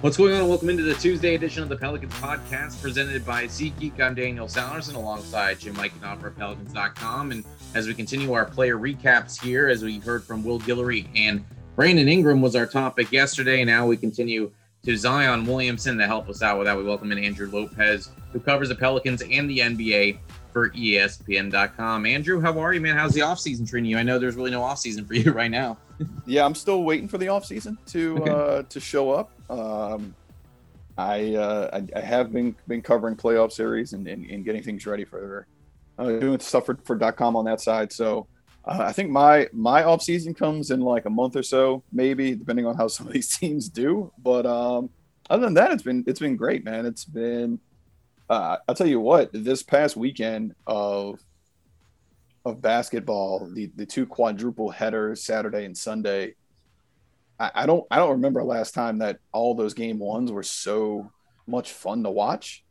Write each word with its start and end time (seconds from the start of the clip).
What's 0.00 0.16
going 0.16 0.32
on? 0.32 0.48
Welcome 0.48 0.70
into 0.70 0.82
the 0.82 0.94
Tuesday 0.94 1.34
edition 1.34 1.62
of 1.62 1.68
the 1.68 1.76
Pelicans 1.76 2.14
podcast 2.14 2.80
presented 2.80 3.22
by 3.26 3.44
SeatGeek. 3.44 4.00
I'm 4.00 4.14
Daniel 4.14 4.46
Sallerson 4.46 4.94
alongside 4.94 5.58
Jim 5.58 5.74
Eichenhofer 5.74 6.28
of 6.28 6.38
Pelicans.com. 6.38 7.32
And 7.32 7.44
as 7.74 7.86
we 7.86 7.92
continue 7.92 8.32
our 8.32 8.46
player 8.46 8.78
recaps 8.78 9.38
here, 9.38 9.68
as 9.68 9.84
we 9.84 9.98
heard 9.98 10.24
from 10.24 10.42
Will 10.42 10.58
Guillory 10.60 11.06
and 11.14 11.44
Brandon 11.76 12.08
Ingram 12.08 12.40
was 12.40 12.56
our 12.56 12.64
topic 12.64 13.12
yesterday. 13.12 13.62
Now 13.62 13.86
we 13.86 13.98
continue 13.98 14.50
to 14.84 14.96
Zion 14.96 15.44
Williamson 15.44 15.98
to 15.98 16.06
help 16.06 16.30
us 16.30 16.40
out 16.40 16.56
with 16.56 16.66
that. 16.66 16.78
We 16.78 16.84
welcome 16.84 17.12
in 17.12 17.18
Andrew 17.18 17.50
Lopez, 17.50 18.08
who 18.32 18.40
covers 18.40 18.70
the 18.70 18.76
Pelicans 18.76 19.20
and 19.20 19.50
the 19.50 19.58
NBA 19.58 20.18
for 20.50 20.70
ESPN.com. 20.70 22.06
Andrew, 22.06 22.40
how 22.40 22.58
are 22.58 22.72
you, 22.72 22.80
man? 22.80 22.96
How's 22.96 23.12
the 23.12 23.20
offseason 23.20 23.68
treating 23.68 23.90
you? 23.90 23.98
I 23.98 24.02
know 24.02 24.18
there's 24.18 24.36
really 24.36 24.50
no 24.50 24.62
offseason 24.62 25.06
for 25.06 25.12
you 25.12 25.30
right 25.34 25.50
now. 25.50 25.76
Yeah, 26.26 26.44
I'm 26.44 26.54
still 26.54 26.82
waiting 26.82 27.08
for 27.08 27.18
the 27.18 27.26
offseason 27.26 27.76
to 27.86 28.18
okay. 28.18 28.30
uh, 28.30 28.62
to 28.62 28.80
show 28.80 29.10
up. 29.10 29.30
Um, 29.50 30.14
I, 30.98 31.34
uh, 31.34 31.70
I, 31.72 31.98
I 31.98 32.00
have 32.00 32.32
been 32.32 32.54
been 32.68 32.82
covering 32.82 33.16
playoff 33.16 33.52
series 33.52 33.92
and, 33.94 34.06
and, 34.06 34.24
and 34.26 34.44
getting 34.44 34.62
things 34.62 34.86
ready 34.86 35.04
for 35.04 35.46
uh, 35.98 36.12
doing 36.18 36.40
stuff 36.40 36.66
for, 36.66 36.78
for 36.84 36.98
.com 37.12 37.36
on 37.36 37.44
that 37.46 37.60
side. 37.60 37.92
So 37.92 38.26
uh, 38.64 38.84
I 38.86 38.92
think 38.92 39.10
my 39.10 39.48
my 39.52 39.84
off 39.84 40.02
season 40.02 40.34
comes 40.34 40.70
in 40.70 40.80
like 40.80 41.06
a 41.06 41.10
month 41.10 41.36
or 41.36 41.42
so, 41.42 41.82
maybe 41.92 42.34
depending 42.34 42.66
on 42.66 42.76
how 42.76 42.88
some 42.88 43.06
of 43.06 43.12
these 43.12 43.36
teams 43.38 43.68
do. 43.68 44.12
But 44.18 44.46
um, 44.46 44.90
other 45.28 45.44
than 45.44 45.54
that, 45.54 45.70
it's 45.70 45.82
been 45.82 46.04
it's 46.06 46.20
been 46.20 46.36
great, 46.36 46.64
man. 46.64 46.86
It's 46.86 47.04
been 47.04 47.60
uh, 48.28 48.58
I'll 48.68 48.74
tell 48.74 48.86
you 48.86 49.00
what. 49.00 49.30
This 49.32 49.62
past 49.62 49.96
weekend 49.96 50.54
of 50.66 51.18
of 52.44 52.62
basketball, 52.62 53.48
the 53.52 53.70
the 53.76 53.86
two 53.86 54.06
quadruple 54.06 54.70
headers 54.70 55.24
Saturday 55.24 55.64
and 55.64 55.76
Sunday 55.76 56.34
I, 57.40 57.50
I 57.54 57.66
don't 57.66 57.84
I 57.90 57.96
don't 57.96 58.10
remember 58.10 58.44
last 58.44 58.74
time 58.74 58.98
that 58.98 59.18
all 59.32 59.54
those 59.54 59.74
game 59.74 59.98
ones 59.98 60.30
were 60.30 60.44
so 60.44 61.10
much 61.46 61.72
fun 61.72 62.04
to 62.04 62.10
watch. 62.10 62.62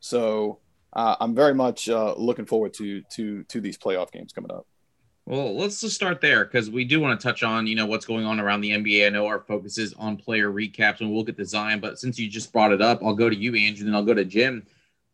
So 0.00 0.60
uh, 0.94 1.16
I'm 1.20 1.34
very 1.34 1.54
much 1.54 1.88
uh, 1.88 2.14
looking 2.16 2.46
forward 2.46 2.72
to 2.74 3.02
to 3.16 3.42
to 3.44 3.60
these 3.60 3.76
playoff 3.76 4.12
games 4.12 4.32
coming 4.32 4.52
up. 4.52 4.66
Well, 5.24 5.56
let's 5.56 5.80
just 5.80 5.94
start 5.94 6.20
there 6.20 6.44
because 6.44 6.68
we 6.68 6.84
do 6.84 7.00
want 7.00 7.18
to 7.18 7.22
touch 7.22 7.42
on 7.42 7.66
you 7.66 7.74
know 7.74 7.86
what's 7.86 8.06
going 8.06 8.24
on 8.24 8.40
around 8.40 8.60
the 8.60 8.70
NBA. 8.70 9.06
I 9.06 9.10
know 9.10 9.26
our 9.26 9.40
focus 9.40 9.76
is 9.76 9.92
on 9.94 10.16
player 10.16 10.50
recaps 10.50 11.00
and 11.00 11.12
we'll 11.12 11.24
get 11.24 11.36
the 11.36 11.44
Zion, 11.44 11.80
but 11.80 11.98
since 11.98 12.18
you 12.18 12.28
just 12.28 12.52
brought 12.52 12.72
it 12.72 12.80
up, 12.80 13.02
I'll 13.04 13.14
go 13.14 13.28
to 13.28 13.36
you, 13.36 13.54
Andrew, 13.54 13.84
then 13.84 13.94
I'll 13.94 14.04
go 14.04 14.14
to 14.14 14.24
Jim. 14.24 14.64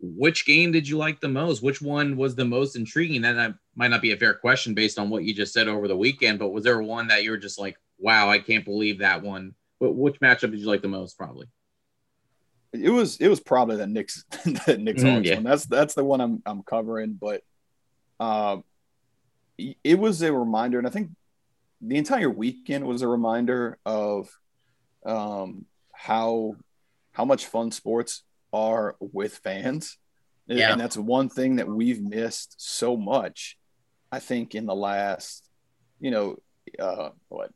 Which 0.00 0.46
game 0.46 0.70
did 0.70 0.86
you 0.86 0.96
like 0.96 1.20
the 1.20 1.28
most? 1.28 1.60
Which 1.60 1.82
one 1.82 2.16
was 2.16 2.36
the 2.36 2.44
most 2.44 2.76
intriguing? 2.76 3.22
That 3.22 3.54
might 3.78 3.88
not 3.88 4.02
be 4.02 4.12
a 4.12 4.16
fair 4.16 4.34
question 4.34 4.74
based 4.74 4.98
on 4.98 5.08
what 5.08 5.22
you 5.22 5.32
just 5.32 5.52
said 5.52 5.68
over 5.68 5.86
the 5.86 5.96
weekend, 5.96 6.40
but 6.40 6.48
was 6.48 6.64
there 6.64 6.82
one 6.82 7.06
that 7.08 7.22
you 7.22 7.30
were 7.30 7.38
just 7.38 7.58
like, 7.58 7.78
wow, 7.98 8.28
I 8.28 8.40
can't 8.40 8.64
believe 8.64 8.98
that 8.98 9.22
one. 9.22 9.54
But 9.78 9.92
which 9.92 10.18
matchup 10.20 10.50
did 10.50 10.58
you 10.58 10.66
like 10.66 10.82
the 10.82 10.88
most? 10.88 11.16
Probably. 11.16 11.46
It 12.72 12.90
was 12.90 13.16
it 13.18 13.28
was 13.28 13.40
probably 13.40 13.76
the 13.76 13.86
Knicks 13.86 14.24
the 14.66 14.76
Knicks 14.78 15.02
mm, 15.02 15.24
yeah. 15.24 15.36
one. 15.36 15.44
That's 15.44 15.64
that's 15.64 15.94
the 15.94 16.04
one 16.04 16.20
I'm 16.20 16.42
I'm 16.44 16.62
covering. 16.64 17.16
But 17.18 17.42
uh, 18.18 18.58
it 19.56 19.98
was 19.98 20.20
a 20.22 20.32
reminder, 20.32 20.78
and 20.78 20.86
I 20.86 20.90
think 20.90 21.10
the 21.80 21.96
entire 21.96 22.28
weekend 22.28 22.84
was 22.84 23.02
a 23.02 23.08
reminder 23.08 23.78
of 23.86 24.28
um, 25.06 25.66
how 25.92 26.56
how 27.12 27.24
much 27.24 27.46
fun 27.46 27.70
sports 27.70 28.24
are 28.52 28.96
with 29.00 29.38
fans. 29.38 29.96
Yeah. 30.46 30.72
And 30.72 30.80
that's 30.80 30.96
one 30.96 31.28
thing 31.28 31.56
that 31.56 31.68
we've 31.68 32.00
missed 32.00 32.54
so 32.56 32.96
much, 32.96 33.57
I 34.10 34.18
think, 34.20 34.54
in 34.54 34.66
the 34.66 34.74
last, 34.74 35.48
you 36.00 36.10
know, 36.10 36.36
uh, 36.78 37.10
what, 37.28 37.50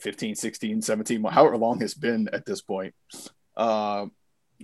15, 0.00 0.34
16, 0.34 0.82
17, 0.82 1.24
however 1.24 1.56
long 1.56 1.82
it's 1.82 1.94
been 1.94 2.28
at 2.32 2.44
this 2.44 2.60
point. 2.60 2.94
Uh, 3.56 4.06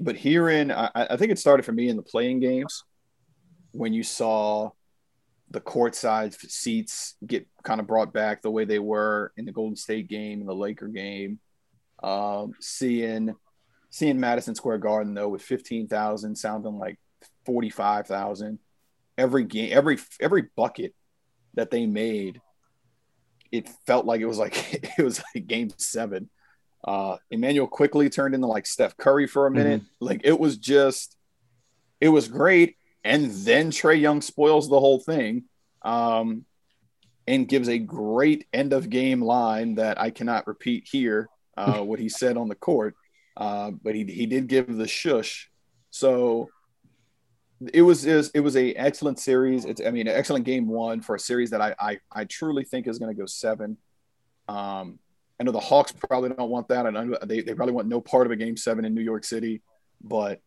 but 0.00 0.16
herein, 0.16 0.70
I, 0.70 0.90
I 0.94 1.16
think 1.16 1.32
it 1.32 1.38
started 1.38 1.64
for 1.64 1.72
me 1.72 1.88
in 1.88 1.96
the 1.96 2.02
play-in 2.02 2.40
games 2.40 2.84
when 3.72 3.92
you 3.92 4.02
saw 4.02 4.70
the 5.50 5.60
courtside 5.60 6.34
seats 6.34 7.14
get 7.26 7.46
kind 7.62 7.80
of 7.80 7.86
brought 7.86 8.12
back 8.12 8.42
the 8.42 8.50
way 8.50 8.64
they 8.64 8.78
were 8.78 9.32
in 9.36 9.44
the 9.44 9.52
Golden 9.52 9.76
State 9.76 10.08
game 10.08 10.40
and 10.40 10.48
the 10.48 10.54
Laker 10.54 10.88
game. 10.88 11.38
Um, 12.02 12.52
seeing 12.60 13.34
seeing 13.90 14.20
Madison 14.20 14.54
Square 14.54 14.78
Garden 14.78 15.14
though 15.14 15.28
with 15.28 15.42
fifteen 15.42 15.88
thousand 15.88 16.36
sounding 16.36 16.78
like 16.78 16.98
forty 17.44 17.70
five 17.70 18.06
thousand 18.06 18.58
every 19.18 19.44
game, 19.44 19.70
every 19.72 19.98
every 20.20 20.46
bucket 20.56 20.94
that 21.54 21.70
they 21.70 21.84
made 21.84 22.40
it 23.50 23.68
felt 23.86 24.06
like 24.06 24.20
it 24.20 24.26
was 24.26 24.38
like 24.38 24.74
it 24.98 25.02
was 25.02 25.22
like 25.34 25.46
game 25.46 25.70
seven. 25.76 26.30
Uh, 26.84 27.16
Immanuel 27.30 27.66
Quickley 27.66 28.08
turned 28.08 28.34
into 28.34 28.46
like 28.46 28.66
Steph 28.66 28.96
Curry 28.96 29.26
for 29.26 29.46
a 29.46 29.50
minute. 29.50 29.82
Mm-hmm. 29.82 30.04
Like 30.04 30.20
it 30.24 30.38
was 30.38 30.56
just, 30.56 31.16
it 32.00 32.08
was 32.08 32.28
great. 32.28 32.76
And 33.04 33.30
then 33.30 33.70
Trae 33.70 34.00
Young 34.00 34.22
spoils 34.22 34.68
the 34.68 34.78
whole 34.78 35.00
thing 35.00 35.44
um, 35.82 36.44
and 37.26 37.48
gives 37.48 37.68
a 37.68 37.78
great 37.78 38.46
end 38.52 38.72
of 38.72 38.90
game 38.90 39.22
line 39.22 39.76
that 39.76 40.00
I 40.00 40.10
cannot 40.10 40.46
repeat 40.46 40.86
here, 40.90 41.28
uh, 41.56 41.80
what 41.82 41.98
he 41.98 42.08
said 42.08 42.36
on 42.36 42.48
the 42.48 42.54
court. 42.54 42.94
Uh, 43.36 43.70
but 43.70 43.94
he, 43.94 44.04
he 44.04 44.26
did 44.26 44.46
give 44.46 44.74
the 44.74 44.88
shush. 44.88 45.50
So 45.90 46.48
it 47.72 47.82
was, 47.82 48.04
it 48.04 48.14
was 48.14 48.30
it 48.30 48.40
was 48.40 48.56
a 48.56 48.72
excellent 48.74 49.18
series. 49.18 49.64
It's 49.64 49.80
I 49.84 49.90
mean 49.90 50.06
an 50.06 50.14
excellent 50.16 50.44
game 50.44 50.68
one 50.68 51.00
for 51.00 51.16
a 51.16 51.20
series 51.20 51.50
that 51.50 51.60
I 51.60 51.74
I, 51.78 51.98
I 52.12 52.24
truly 52.24 52.64
think 52.64 52.86
is 52.86 52.98
going 52.98 53.14
to 53.14 53.20
go 53.20 53.26
seven. 53.26 53.76
Um, 54.48 54.98
I 55.40 55.44
know 55.44 55.52
the 55.52 55.60
Hawks 55.60 55.92
probably 55.92 56.30
don't 56.30 56.50
want 56.50 56.68
that, 56.68 56.86
and 56.86 57.16
they 57.26 57.40
they 57.40 57.54
probably 57.54 57.74
want 57.74 57.88
no 57.88 58.00
part 58.00 58.26
of 58.26 58.32
a 58.32 58.36
game 58.36 58.56
seven 58.56 58.84
in 58.84 58.94
New 58.94 59.02
York 59.02 59.24
City, 59.24 59.62
but 60.02 60.40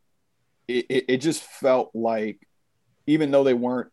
it, 0.68 0.86
it, 0.90 1.06
it 1.08 1.18
just 1.18 1.44
felt 1.44 1.92
like 1.94 2.40
even 3.08 3.32
though 3.32 3.44
they 3.44 3.54
weren't 3.54 3.92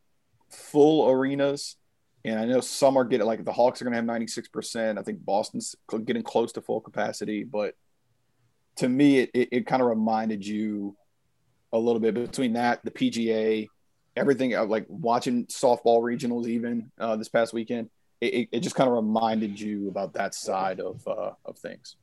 full 0.50 1.08
arenas, 1.08 1.76
and 2.24 2.38
I 2.38 2.44
know 2.46 2.60
some 2.60 2.96
are 2.96 3.04
getting 3.04 3.26
like 3.26 3.44
the 3.44 3.52
Hawks 3.52 3.80
are 3.80 3.84
going 3.84 3.92
to 3.92 3.98
have 3.98 4.04
ninety 4.04 4.26
six 4.26 4.48
percent. 4.48 4.98
I 4.98 5.02
think 5.02 5.24
Boston's 5.24 5.74
getting 6.04 6.22
close 6.22 6.52
to 6.52 6.62
full 6.62 6.80
capacity, 6.80 7.44
but 7.44 7.74
to 8.76 8.88
me, 8.88 9.18
it, 9.18 9.30
it, 9.34 9.48
it 9.50 9.66
kind 9.66 9.82
of 9.82 9.88
reminded 9.88 10.46
you 10.46 10.96
a 11.72 11.78
little 11.78 12.00
bit 12.00 12.14
between 12.14 12.54
that, 12.54 12.84
the 12.84 12.90
PGA, 12.90 13.68
everything. 14.16 14.54
Uh, 14.54 14.64
like 14.64 14.86
watching 14.88 15.46
softball 15.46 16.00
regionals, 16.02 16.46
even 16.46 16.90
uh, 16.98 17.16
this 17.16 17.28
past 17.28 17.52
weekend, 17.52 17.90
it, 18.20 18.48
it 18.52 18.60
just 18.60 18.74
kind 18.74 18.88
of 18.88 18.94
reminded 18.94 19.58
you 19.58 19.88
about 19.88 20.14
that 20.14 20.34
side 20.34 20.80
of 20.80 21.06
uh, 21.06 21.32
of 21.44 21.58
things. 21.58 21.96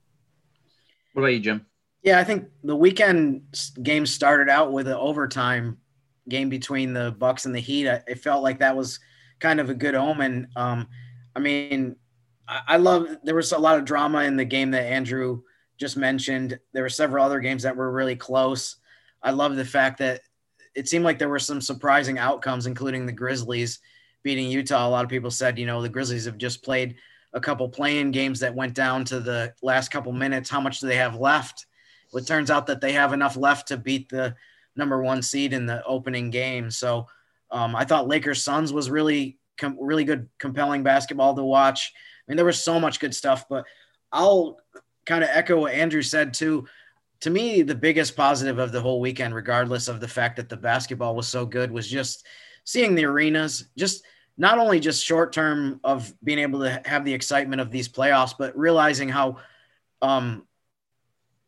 What 1.14 1.24
about 1.24 1.34
you, 1.34 1.40
Jim? 1.40 1.66
Yeah, 2.04 2.20
I 2.20 2.24
think 2.24 2.50
the 2.64 2.76
weekend 2.76 3.44
game 3.82 4.06
started 4.06 4.50
out 4.50 4.72
with 4.72 4.88
an 4.88 4.94
overtime 4.94 5.78
game 6.30 6.50
between 6.50 6.94
the 6.94 7.16
Bucks 7.18 7.46
and 7.46 7.56
the 7.56 7.60
Heat. 7.60 7.88
It 7.88 8.20
felt 8.20 8.44
like 8.44 8.60
that 8.60 8.78
was 8.78 9.00
kind 9.40 9.60
of 9.60 9.70
a 9.70 9.74
good 9.74 9.96
omen. 9.96 10.48
Um, 10.56 10.88
I 11.36 11.40
mean, 11.40 11.96
I, 12.48 12.62
I 12.68 12.78
love 12.78 13.08
there 13.24 13.36
was 13.36 13.52
a 13.52 13.58
lot 13.58 13.78
of 13.78 13.86
drama 13.86 14.24
in 14.24 14.38
the 14.38 14.46
game 14.46 14.72
that 14.72 14.86
Andrew 14.86 15.42
just 15.78 15.98
mentioned. 15.98 16.60
There 16.74 16.84
were 16.84 16.90
several 16.90 17.26
other 17.26 17.40
games 17.40 17.64
that 17.64 17.76
were 17.76 17.92
really 17.92 18.16
close. 18.16 18.78
I 19.26 19.32
love 19.32 19.56
the 19.56 19.66
fact 19.66 19.98
that 19.98 20.22
it 20.76 20.88
seemed 20.88 21.04
like 21.04 21.18
there 21.18 21.30
were 21.30 21.40
some 21.40 21.60
surprising 21.60 22.20
outcomes, 22.20 22.68
including 22.68 23.06
the 23.06 23.12
Grizzlies 23.12 23.80
beating 24.24 24.50
Utah. 24.52 24.88
A 24.88 24.90
lot 24.90 25.04
of 25.04 25.10
people 25.10 25.32
said, 25.32 25.58
you 25.58 25.66
know, 25.66 25.82
the 25.82 25.90
Grizzlies 25.90 26.26
have 26.26 26.38
just 26.38 26.64
played 26.64 26.96
a 27.34 27.42
couple 27.42 27.68
play-in 27.68 28.12
games 28.12 28.40
that 28.40 28.56
went 28.56 28.76
down 28.76 29.04
to 29.06 29.20
the 29.20 29.54
last 29.64 29.90
couple 29.90 30.14
minutes. 30.14 30.50
How 30.50 30.62
much 30.62 30.80
do 30.80 30.88
they 30.88 30.98
have 30.98 31.20
left? 31.20 31.66
It 32.14 32.28
turns 32.28 32.52
out 32.52 32.68
that 32.68 32.82
they 32.82 32.94
have 32.94 33.14
enough 33.14 33.36
left 33.36 33.68
to 33.70 33.78
beat 33.78 34.10
the 34.10 34.36
number 34.76 35.02
one 35.02 35.22
seed 35.22 35.54
in 35.54 35.66
the 35.66 35.84
opening 35.86 36.30
game. 36.30 36.70
So 36.70 37.08
um, 37.52 37.76
I 37.76 37.84
thought 37.84 38.08
Lakers 38.08 38.44
Suns 38.44 38.72
was 38.72 38.90
really, 38.90 39.38
com- 39.58 39.78
really 39.82 40.04
good, 40.04 40.30
compelling 40.38 40.84
basketball 40.84 41.34
to 41.36 41.44
watch. 41.44 41.94
I 41.96 42.32
mean, 42.32 42.38
there 42.38 42.46
was 42.46 42.62
so 42.62 42.80
much 42.80 43.00
good 43.00 43.16
stuff, 43.16 43.48
but 43.50 43.66
I'll 44.12 44.60
kind 45.06 45.24
of 45.24 45.30
echo 45.32 45.62
what 45.62 45.74
Andrew 45.74 46.02
said 46.02 46.34
too 46.34 46.68
to 47.26 47.32
me, 47.32 47.64
the 47.64 47.74
biggest 47.74 48.16
positive 48.16 48.60
of 48.60 48.72
the 48.72 48.80
whole 48.80 49.02
weekend, 49.02 49.34
regardless 49.34 49.88
of 49.88 50.00
the 50.00 50.08
fact 50.08 50.36
that 50.36 50.48
the 50.48 50.56
basketball 50.56 51.16
was 51.16 51.28
so 51.28 51.44
good, 51.44 51.72
was 51.72 51.88
just 51.88 52.24
seeing 52.66 52.94
the 52.94 53.04
arenas, 53.04 53.66
just 53.76 54.04
not 54.38 54.60
only 54.60 54.80
just 54.80 55.04
short 55.04 55.34
term 55.34 55.80
of 55.84 56.14
being 56.24 56.38
able 56.38 56.60
to 56.60 56.80
have 56.86 57.04
the 57.04 57.12
excitement 57.12 57.60
of 57.60 57.72
these 57.72 57.90
playoffs, 57.90 58.36
but 58.38 58.56
realizing 58.56 59.10
how 59.10 59.38
um, 60.04 60.46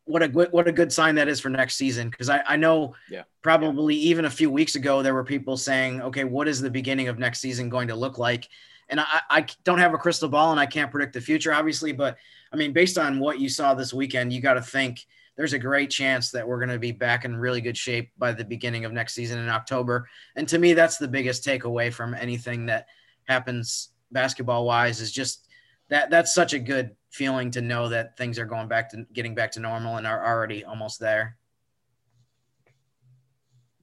what 0.04 0.24
a 0.24 0.26
what 0.50 0.66
a 0.66 0.72
good 0.72 0.92
sign 0.92 1.14
that 1.14 1.28
is 1.28 1.38
for 1.38 1.48
next 1.48 1.76
season. 1.76 2.10
Because 2.10 2.28
I, 2.28 2.42
I 2.44 2.56
know 2.56 2.96
yeah. 3.08 3.22
probably 3.42 3.94
yeah. 3.94 4.10
even 4.10 4.24
a 4.24 4.30
few 4.30 4.50
weeks 4.50 4.74
ago 4.74 5.00
there 5.00 5.14
were 5.14 5.22
people 5.22 5.56
saying, 5.56 6.02
okay, 6.02 6.24
what 6.24 6.48
is 6.48 6.60
the 6.60 6.70
beginning 6.70 7.06
of 7.06 7.20
next 7.20 7.38
season 7.38 7.68
going 7.68 7.86
to 7.86 7.94
look 7.94 8.18
like? 8.18 8.48
And 8.88 8.98
I, 8.98 9.20
I 9.30 9.46
don't 9.62 9.78
have 9.78 9.94
a 9.94 9.98
crystal 9.98 10.28
ball 10.28 10.50
and 10.50 10.58
I 10.58 10.66
can't 10.66 10.90
predict 10.90 11.12
the 11.12 11.20
future, 11.20 11.54
obviously, 11.54 11.92
but 11.92 12.16
I 12.52 12.56
mean, 12.56 12.72
based 12.72 12.98
on 12.98 13.20
what 13.20 13.38
you 13.38 13.48
saw 13.48 13.74
this 13.74 13.94
weekend, 13.94 14.32
you 14.32 14.40
got 14.40 14.54
to 14.54 14.62
think– 14.62 15.06
there's 15.38 15.52
a 15.52 15.58
great 15.58 15.88
chance 15.88 16.32
that 16.32 16.46
we're 16.46 16.58
going 16.58 16.68
to 16.68 16.80
be 16.80 16.90
back 16.90 17.24
in 17.24 17.36
really 17.36 17.60
good 17.60 17.76
shape 17.76 18.10
by 18.18 18.32
the 18.32 18.44
beginning 18.44 18.84
of 18.84 18.92
next 18.92 19.14
season 19.14 19.38
in 19.38 19.48
October. 19.48 20.08
And 20.34 20.48
to 20.48 20.58
me, 20.58 20.74
that's 20.74 20.98
the 20.98 21.06
biggest 21.06 21.46
takeaway 21.46 21.92
from 21.92 22.12
anything 22.12 22.66
that 22.66 22.88
happens 23.28 23.90
basketball 24.10 24.64
wise 24.64 25.00
is 25.00 25.12
just 25.12 25.46
that 25.90 26.10
that's 26.10 26.34
such 26.34 26.54
a 26.54 26.58
good 26.58 26.90
feeling 27.10 27.52
to 27.52 27.60
know 27.60 27.88
that 27.88 28.16
things 28.16 28.36
are 28.36 28.46
going 28.46 28.66
back 28.66 28.90
to 28.90 29.06
getting 29.12 29.36
back 29.36 29.52
to 29.52 29.60
normal 29.60 29.96
and 29.96 30.08
are 30.08 30.26
already 30.26 30.64
almost 30.64 30.98
there. 30.98 31.36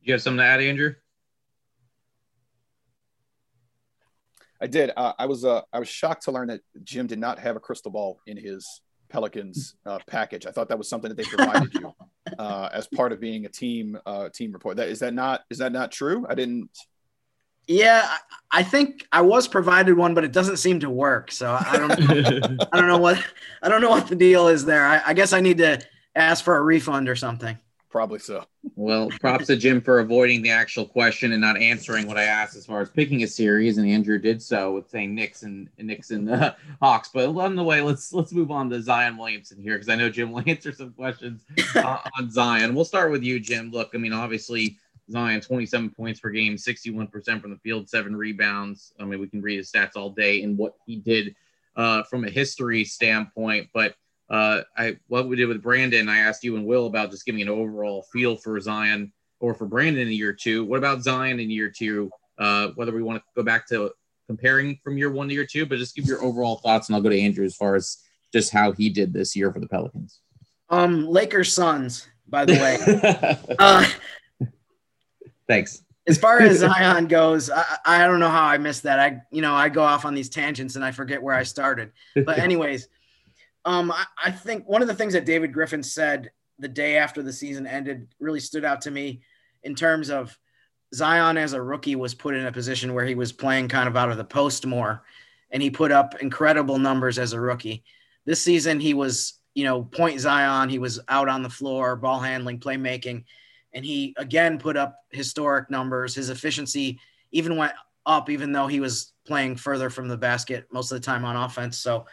You 0.02 0.12
have 0.12 0.22
something 0.22 0.40
to 0.40 0.44
add, 0.44 0.62
Andrew? 0.62 0.96
I 4.60 4.68
did. 4.68 4.92
Uh, 4.98 5.14
I 5.18 5.26
was 5.26 5.46
uh, 5.46 5.62
I 5.72 5.80
was 5.80 5.88
shocked 5.88 6.24
to 6.24 6.32
learn 6.32 6.50
that 6.50 6.62
Jim 6.84 7.08
did 7.08 7.20
not 7.20 7.40
have 7.40 7.56
a 7.56 7.62
crystal 7.62 7.92
ball 7.92 8.20
in 8.28 8.36
his 8.36 8.82
Pelicans 9.10 9.76
uh, 9.86 10.00
package. 10.08 10.46
I 10.46 10.52
thought 10.52 10.70
that 10.70 10.78
was 10.78 10.90
something 10.90 11.10
that 11.10 11.16
they 11.16 11.24
provided 11.24 11.74
you 11.74 11.94
uh, 12.40 12.70
as 12.72 12.88
part 12.88 13.12
of 13.12 13.20
being 13.20 13.46
a 13.46 13.50
team 13.50 13.98
uh, 14.06 14.30
team 14.30 14.52
report. 14.52 14.78
That 14.78 14.90
is 14.90 15.00
that 15.00 15.14
not 15.14 15.42
is 15.50 15.60
that 15.60 15.72
not 15.72 15.92
true? 15.92 16.26
I 16.30 16.36
didn't. 16.36 16.70
Yeah, 17.68 18.08
I 18.52 18.62
think 18.62 19.08
I 19.12 19.22
was 19.22 19.48
provided 19.48 19.98
one, 19.98 20.14
but 20.14 20.24
it 20.24 20.32
doesn't 20.32 20.58
seem 20.58 20.82
to 20.82 20.90
work. 20.90 21.32
So 21.32 21.52
I 21.52 21.78
don't 21.78 21.92
I 22.74 22.78
don't 22.80 22.88
know 22.88 22.98
what 22.98 23.24
I 23.62 23.70
don't 23.70 23.82
know 23.82 23.90
what 23.90 24.08
the 24.08 24.16
deal 24.16 24.48
is 24.48 24.66
there. 24.66 24.86
I, 24.86 25.02
I 25.08 25.14
guess 25.14 25.34
I 25.34 25.42
need 25.42 25.58
to 25.60 25.82
ask 26.16 26.44
for 26.44 26.56
a 26.56 26.62
refund 26.62 27.10
or 27.10 27.16
something. 27.16 27.58
Probably 27.96 28.20
so. 28.20 28.44
Well, 28.76 29.10
props 29.22 29.48
to 29.48 29.56
Jim 29.56 29.80
for 29.80 30.02
avoiding 30.02 30.42
the 30.42 30.50
actual 30.50 30.86
question 30.86 31.32
and 31.32 31.40
not 31.40 31.56
answering 31.56 32.08
what 32.08 32.18
I 32.18 32.24
asked 32.24 32.58
as 32.58 32.66
far 32.66 32.82
as 32.82 32.90
picking 32.90 33.24
a 33.24 33.28
series, 33.28 33.78
and 33.78 33.88
Andrew 33.88 34.20
did 34.20 34.42
so 34.42 34.74
with 34.74 34.90
saying 34.90 35.16
Knicks 35.16 35.44
and 35.44 35.70
Knicks 35.78 36.12
and 36.12 36.30
uh, 36.30 36.56
Hawks. 36.82 37.10
But 37.14 37.30
along 37.30 37.56
the 37.56 37.64
way, 37.64 37.80
let's 37.80 38.12
let's 38.12 38.34
move 38.34 38.52
on 38.52 38.70
to 38.72 38.82
Zion 38.82 39.16
Williamson 39.16 39.62
here 39.64 39.76
because 39.76 39.88
I 39.88 39.96
know 39.96 40.10
Jim 40.10 40.34
will 40.34 40.44
answer 40.46 40.74
some 40.74 40.92
questions 40.92 41.46
uh, 41.74 42.00
on 42.20 42.30
Zion. 42.30 42.76
We'll 42.76 42.84
start 42.84 43.12
with 43.12 43.24
you, 43.24 43.40
Jim. 43.40 43.72
Look, 43.72 43.92
I 43.94 43.98
mean, 43.98 44.12
obviously 44.12 44.78
Zion, 45.10 45.40
27 45.40 45.92
points 45.92 46.20
per 46.20 46.32
game, 46.32 46.58
61% 46.58 47.42
from 47.42 47.52
the 47.52 47.60
field, 47.64 47.90
seven 47.90 48.14
rebounds. 48.14 48.92
I 49.00 49.06
mean, 49.06 49.22
we 49.22 49.30
can 49.30 49.42
read 49.42 49.56
his 49.56 49.72
stats 49.72 49.96
all 49.96 50.10
day 50.10 50.44
and 50.44 50.58
what 50.58 50.76
he 50.86 50.98
did 50.98 51.34
uh, 51.78 52.04
from 52.04 52.26
a 52.26 52.30
history 52.30 52.84
standpoint, 52.84 53.70
but 53.74 53.96
uh, 54.30 54.62
I 54.78 54.98
what 55.08 55.28
we 55.28 55.36
did 55.36 55.48
with 55.48 55.62
Brandon, 55.62 56.10
I 56.10 56.20
asked 56.20 56.44
you 56.44 56.56
and 56.56 56.66
Will 56.66 56.88
about 56.88 57.12
just 57.12 57.26
giving 57.26 57.42
an 57.42 57.50
overall 57.50 58.06
feel 58.12 58.36
for 58.36 58.60
Zion 58.60 59.12
or 59.40 59.54
for 59.54 59.66
Brandon 59.66 60.08
in 60.08 60.14
year 60.14 60.34
two. 60.34 60.66
What 60.66 60.78
about 60.78 61.04
Zion 61.04 61.40
in 61.40 61.50
year 61.50 61.70
two? 61.70 62.10
Uh, 62.38 62.70
whether 62.76 62.92
we 62.92 63.04
want 63.04 63.20
to 63.20 63.24
go 63.36 63.44
back 63.44 63.68
to 63.70 63.92
comparing 64.28 64.80
from 64.84 64.98
year 64.98 65.12
one 65.12 65.28
to 65.28 65.34
year 65.34 65.46
two, 65.46 65.66
but 65.66 65.78
just 65.78 65.96
give 65.96 66.06
your 66.06 66.24
overall 66.24 66.58
thoughts, 66.58 66.90
and 66.90 66.96
I'll 66.96 67.02
go 67.02 67.10
to 67.10 67.20
Andrew 67.20 67.46
as 67.46 67.56
far 67.56 67.76
as 67.76 67.98
just 68.34 68.52
how 68.52 68.72
he 68.72 68.90
did 68.90 69.14
this 69.14 69.36
year 69.36 69.52
for 69.52 69.60
the 69.60 69.68
Pelicans. 69.68 70.20
Um, 70.70 71.08
Lakers 71.08 71.54
Suns, 71.54 72.08
by 72.28 72.46
the 72.46 72.54
way. 72.54 73.56
uh, 73.60 73.86
Thanks. 75.48 75.84
As 76.08 76.18
far 76.18 76.40
as 76.42 76.60
Zion 76.60 77.08
goes, 77.08 77.50
I, 77.50 77.64
I 77.86 78.06
don't 78.06 78.20
know 78.20 78.30
how 78.30 78.46
I 78.46 78.58
missed 78.58 78.84
that. 78.84 79.00
I, 79.00 79.22
you 79.32 79.42
know, 79.42 79.54
I 79.54 79.70
go 79.70 79.84
off 79.84 80.06
on 80.06 80.14
these 80.14 80.30
tangents 80.30 80.76
and 80.76 80.84
I 80.84 80.92
forget 80.92 81.22
where 81.22 81.36
I 81.36 81.44
started. 81.44 81.92
But 82.16 82.40
anyways, 82.40 82.88
um, 83.66 83.92
I, 83.92 84.06
I 84.24 84.32
think 84.32 84.68
one 84.68 84.82
of 84.82 84.88
the 84.88 84.94
things 84.94 85.14
that 85.14 85.26
David 85.26 85.52
Griffin 85.52 85.84
said 85.84 86.32
the 86.60 86.68
day 86.68 86.98
after 86.98 87.22
the 87.22 87.34
season 87.34 87.68
ended 87.68 88.08
really 88.20 88.40
stood 88.40 88.64
out 88.64 88.82
to 88.82 88.92
me 88.92 89.22
in 89.64 89.76
terms 89.76 90.10
of 90.10 90.38
Zion 90.94 91.38
as 91.38 91.54
a 91.54 91.62
rookie 91.62 91.96
was 91.96 92.14
put 92.14 92.36
in 92.36 92.46
a 92.46 92.52
position 92.52 92.94
where 92.94 93.06
he 93.06 93.16
was 93.16 93.32
playing 93.32 93.68
kind 93.68 93.90
of 93.90 93.98
out 93.98 94.12
of 94.12 94.18
the 94.18 94.24
post 94.24 94.66
more, 94.66 95.04
and 95.52 95.62
he 95.62 95.70
put 95.70 95.92
up 95.92 96.22
incredible 96.22 96.78
numbers 96.78 97.20
as 97.20 97.34
a 97.34 97.40
rookie. 97.40 97.84
This 98.26 98.42
season, 98.42 98.80
he 98.80 98.94
was, 98.94 99.40
you 99.56 99.64
know, 99.64 99.84
point 99.84 100.20
Zion. 100.20 100.70
He 100.70 100.80
was 100.80 101.00
out 101.10 101.28
on 101.28 101.44
the 101.44 101.50
floor, 101.50 101.96
ball 101.96 102.20
handling, 102.20 102.60
playmaking, 102.60 103.26
and 103.74 103.84
he 103.84 104.14
again 104.18 104.58
put 104.58 104.78
up 104.78 105.00
historic 105.10 105.70
numbers. 105.70 106.16
His 106.16 106.30
efficiency 106.30 107.00
even 107.32 107.58
went 107.58 107.74
up, 108.06 108.30
even 108.30 108.52
though 108.52 108.68
he 108.68 108.80
was 108.80 109.14
playing 109.26 109.56
further 109.58 109.90
from 109.90 110.08
the 110.08 110.18
basket 110.18 110.68
most 110.72 110.92
of 110.92 111.02
the 111.02 111.06
time 111.06 111.26
on 111.26 111.36
offense. 111.36 111.78
So 111.78 112.06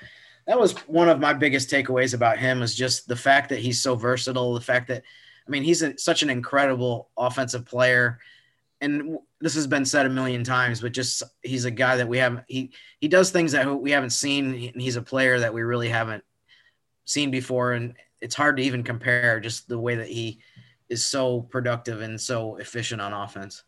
that 0.46 0.58
was 0.58 0.72
one 0.86 1.08
of 1.08 1.20
my 1.20 1.32
biggest 1.32 1.70
takeaways 1.70 2.14
about 2.14 2.38
him 2.38 2.62
is 2.62 2.74
just 2.74 3.06
the 3.06 3.16
fact 3.16 3.48
that 3.50 3.60
he's 3.60 3.80
so 3.80 3.94
versatile. 3.94 4.54
The 4.54 4.60
fact 4.60 4.88
that, 4.88 5.02
I 5.46 5.50
mean, 5.50 5.62
he's 5.62 5.82
a, 5.82 5.96
such 5.98 6.22
an 6.22 6.30
incredible 6.30 7.10
offensive 7.16 7.64
player, 7.64 8.18
and 8.80 9.18
this 9.40 9.54
has 9.54 9.66
been 9.66 9.84
said 9.84 10.06
a 10.06 10.10
million 10.10 10.42
times, 10.42 10.80
but 10.80 10.92
just 10.92 11.22
he's 11.42 11.64
a 11.64 11.70
guy 11.70 11.96
that 11.96 12.08
we 12.08 12.18
haven't. 12.18 12.44
He 12.48 12.72
he 13.00 13.08
does 13.08 13.30
things 13.30 13.52
that 13.52 13.80
we 13.80 13.92
haven't 13.92 14.10
seen. 14.10 14.70
And 14.72 14.82
he's 14.82 14.96
a 14.96 15.02
player 15.02 15.38
that 15.38 15.54
we 15.54 15.62
really 15.62 15.88
haven't 15.88 16.24
seen 17.04 17.30
before, 17.30 17.72
and 17.72 17.94
it's 18.20 18.34
hard 18.34 18.56
to 18.56 18.62
even 18.62 18.82
compare 18.82 19.38
just 19.38 19.68
the 19.68 19.78
way 19.78 19.94
that 19.94 20.08
he 20.08 20.40
is 20.88 21.06
so 21.06 21.42
productive 21.42 22.00
and 22.02 22.20
so 22.20 22.56
efficient 22.56 23.00
on 23.00 23.12
offense. 23.12 23.62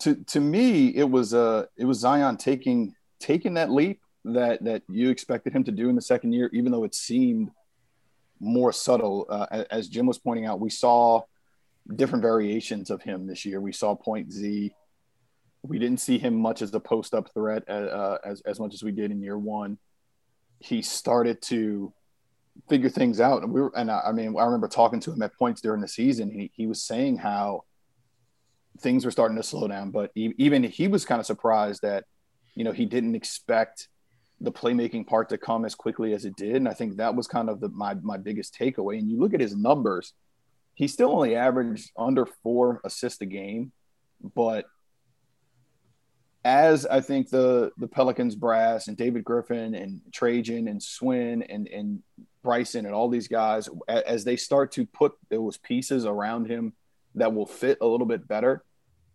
To 0.00 0.16
to 0.16 0.40
me, 0.40 0.88
it 0.88 1.08
was 1.08 1.32
uh 1.32 1.66
it 1.76 1.86
was 1.86 2.00
Zion 2.00 2.36
taking 2.36 2.94
taking 3.18 3.54
that 3.54 3.70
leap 3.70 4.02
that 4.24 4.62
that 4.64 4.82
you 4.88 5.10
expected 5.10 5.52
him 5.52 5.64
to 5.64 5.72
do 5.72 5.88
in 5.88 5.96
the 5.96 6.02
second 6.02 6.32
year, 6.32 6.50
even 6.52 6.72
though 6.72 6.84
it 6.84 6.94
seemed 6.94 7.50
more 8.40 8.72
subtle. 8.72 9.26
Uh, 9.28 9.64
as 9.70 9.88
Jim 9.88 10.06
was 10.06 10.18
pointing 10.18 10.46
out, 10.46 10.60
we 10.60 10.70
saw 10.70 11.22
different 11.94 12.22
variations 12.22 12.90
of 12.90 13.02
him 13.02 13.26
this 13.26 13.44
year. 13.44 13.60
We 13.60 13.72
saw 13.72 13.94
Point 13.94 14.32
Z. 14.32 14.72
We 15.62 15.78
didn't 15.78 16.00
see 16.00 16.18
him 16.18 16.34
much 16.34 16.62
as 16.62 16.74
a 16.74 16.80
post 16.80 17.14
up 17.14 17.32
threat 17.32 17.64
uh, 17.68 17.72
uh, 17.72 18.18
as 18.24 18.40
as 18.42 18.60
much 18.60 18.74
as 18.74 18.82
we 18.82 18.92
did 18.92 19.10
in 19.10 19.22
year 19.22 19.38
one. 19.38 19.78
He 20.58 20.82
started 20.82 21.42
to 21.42 21.92
figure 22.68 22.90
things 22.90 23.20
out, 23.20 23.42
and 23.42 23.52
we 23.52 23.60
were. 23.60 23.72
And 23.76 23.90
I, 23.90 24.02
I 24.08 24.12
mean, 24.12 24.36
I 24.38 24.44
remember 24.44 24.68
talking 24.68 25.00
to 25.00 25.12
him 25.12 25.22
at 25.22 25.36
points 25.36 25.60
during 25.60 25.80
the 25.80 25.88
season. 25.88 26.30
He 26.30 26.50
he 26.54 26.66
was 26.66 26.82
saying 26.82 27.18
how 27.18 27.64
things 28.80 29.04
were 29.04 29.10
starting 29.10 29.36
to 29.36 29.42
slow 29.42 29.68
down, 29.68 29.90
but 29.90 30.10
even 30.14 30.62
he 30.62 30.88
was 30.88 31.04
kind 31.04 31.20
of 31.20 31.26
surprised 31.26 31.82
that 31.82 32.04
you 32.54 32.64
know 32.64 32.72
he 32.72 32.86
didn't 32.86 33.14
expect 33.14 33.88
the 34.42 34.52
playmaking 34.52 35.06
part 35.06 35.28
to 35.28 35.38
come 35.38 35.64
as 35.64 35.74
quickly 35.74 36.12
as 36.14 36.24
it 36.24 36.36
did. 36.36 36.56
And 36.56 36.68
I 36.68 36.74
think 36.74 36.96
that 36.96 37.14
was 37.14 37.28
kind 37.28 37.48
of 37.48 37.60
the, 37.60 37.68
my, 37.68 37.94
my 37.94 38.16
biggest 38.16 38.56
takeaway. 38.58 38.98
And 38.98 39.08
you 39.08 39.18
look 39.18 39.34
at 39.34 39.40
his 39.40 39.56
numbers, 39.56 40.12
he 40.74 40.88
still 40.88 41.10
only 41.10 41.36
averaged 41.36 41.92
under 41.96 42.26
four 42.26 42.80
assists 42.84 43.20
a 43.20 43.26
game. 43.26 43.72
But 44.34 44.66
as 46.44 46.86
I 46.86 47.00
think 47.00 47.30
the, 47.30 47.70
the 47.78 47.86
Pelicans 47.86 48.34
brass 48.34 48.88
and 48.88 48.96
David 48.96 49.22
Griffin 49.22 49.76
and 49.76 50.00
Trajan 50.12 50.66
and 50.66 50.82
Swin 50.82 51.42
and, 51.42 51.68
and 51.68 52.02
Bryson 52.42 52.84
and 52.84 52.94
all 52.94 53.08
these 53.08 53.28
guys, 53.28 53.68
as 53.86 54.24
they 54.24 54.36
start 54.36 54.72
to 54.72 54.84
put 54.84 55.12
those 55.30 55.56
pieces 55.56 56.04
around 56.04 56.48
him 56.48 56.72
that 57.14 57.32
will 57.32 57.46
fit 57.46 57.78
a 57.80 57.86
little 57.86 58.06
bit 58.06 58.26
better, 58.26 58.64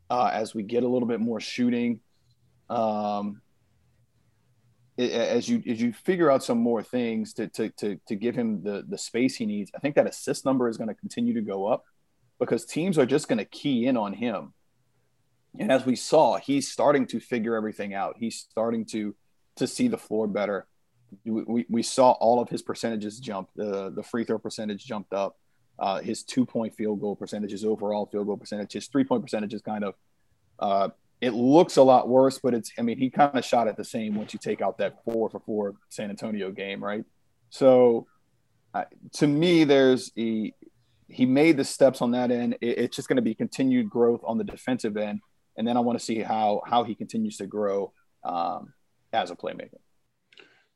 uh, 0.09 0.29
as 0.31 0.55
we 0.55 0.63
get 0.63 0.83
a 0.83 0.87
little 0.87 1.07
bit 1.07 1.19
more 1.19 1.41
shooting, 1.41 1.99
um, 2.69 3.41
as 4.97 5.47
you 5.47 5.61
as 5.67 5.81
you 5.81 5.93
figure 5.93 6.31
out 6.31 6.43
some 6.43 6.57
more 6.57 6.81
things 6.81 7.33
to 7.33 7.47
to 7.49 7.69
to, 7.69 7.99
to 8.07 8.15
give 8.15 8.35
him 8.35 8.63
the 8.63 8.83
the 8.87 8.97
space 8.97 9.35
he 9.35 9.45
needs, 9.45 9.71
I 9.75 9.79
think 9.79 9.95
that 9.95 10.07
assist 10.07 10.45
number 10.45 10.67
is 10.67 10.77
going 10.77 10.89
to 10.89 10.95
continue 10.95 11.33
to 11.35 11.41
go 11.41 11.67
up 11.67 11.83
because 12.39 12.65
teams 12.65 12.97
are 12.97 13.05
just 13.05 13.27
going 13.27 13.37
to 13.37 13.45
key 13.45 13.85
in 13.85 13.97
on 13.97 14.13
him. 14.13 14.53
And 15.59 15.71
as 15.71 15.85
we 15.85 15.95
saw, 15.95 16.37
he's 16.37 16.71
starting 16.71 17.07
to 17.07 17.19
figure 17.19 17.55
everything 17.55 17.93
out. 17.93 18.15
He's 18.19 18.37
starting 18.37 18.85
to 18.87 19.15
to 19.57 19.67
see 19.67 19.87
the 19.87 19.97
floor 19.97 20.27
better. 20.27 20.67
We, 21.23 21.65
we 21.69 21.83
saw 21.83 22.11
all 22.11 22.41
of 22.41 22.49
his 22.49 22.61
percentages 22.61 23.19
jump. 23.19 23.49
The 23.55 23.91
the 23.91 24.03
free 24.03 24.23
throw 24.23 24.39
percentage 24.39 24.85
jumped 24.85 25.13
up. 25.13 25.37
Uh, 25.79 25.99
his 25.99 26.23
two 26.23 26.45
point 26.45 26.75
field 26.75 26.99
goal 27.01 27.15
percentage, 27.15 27.51
his 27.51 27.63
overall 27.63 28.07
field 28.07 28.25
goal 28.25 28.37
percentage, 28.37 28.73
his 28.73 28.87
three 28.87 29.03
point 29.03 29.21
percentage 29.21 29.53
is 29.53 29.61
kind 29.61 29.83
of 29.83 29.95
uh, 30.59 30.89
it 31.19 31.31
looks 31.31 31.77
a 31.77 31.83
lot 31.83 32.07
worse, 32.07 32.39
but 32.41 32.53
it's, 32.53 32.71
I 32.77 32.83
mean, 32.83 32.97
he 32.97 33.09
kind 33.09 33.35
of 33.35 33.43
shot 33.43 33.67
at 33.67 33.75
the 33.75 33.83
same 33.83 34.15
once 34.15 34.33
you 34.33 34.39
take 34.39 34.61
out 34.61 34.77
that 34.77 35.03
four 35.03 35.29
for 35.29 35.39
four 35.39 35.75
San 35.89 36.09
Antonio 36.09 36.51
game, 36.51 36.83
right? 36.83 37.03
So 37.49 38.07
uh, 38.73 38.83
to 39.13 39.27
me, 39.27 39.63
there's 39.63 40.11
a, 40.17 40.53
he 41.07 41.25
made 41.25 41.57
the 41.57 41.63
steps 41.63 42.01
on 42.01 42.11
that 42.11 42.29
end. 42.29 42.57
It, 42.61 42.77
it's 42.77 42.95
just 42.95 43.07
going 43.07 43.15
to 43.15 43.23
be 43.23 43.33
continued 43.33 43.89
growth 43.89 44.21
on 44.23 44.37
the 44.37 44.43
defensive 44.43 44.95
end. 44.97 45.21
And 45.57 45.67
then 45.67 45.75
I 45.75 45.79
want 45.79 45.97
to 45.97 46.05
see 46.05 46.19
how, 46.19 46.61
how 46.65 46.83
he 46.83 46.93
continues 46.93 47.37
to 47.37 47.47
grow 47.47 47.93
um, 48.23 48.73
as 49.11 49.31
a 49.31 49.35
playmaker. 49.35 49.79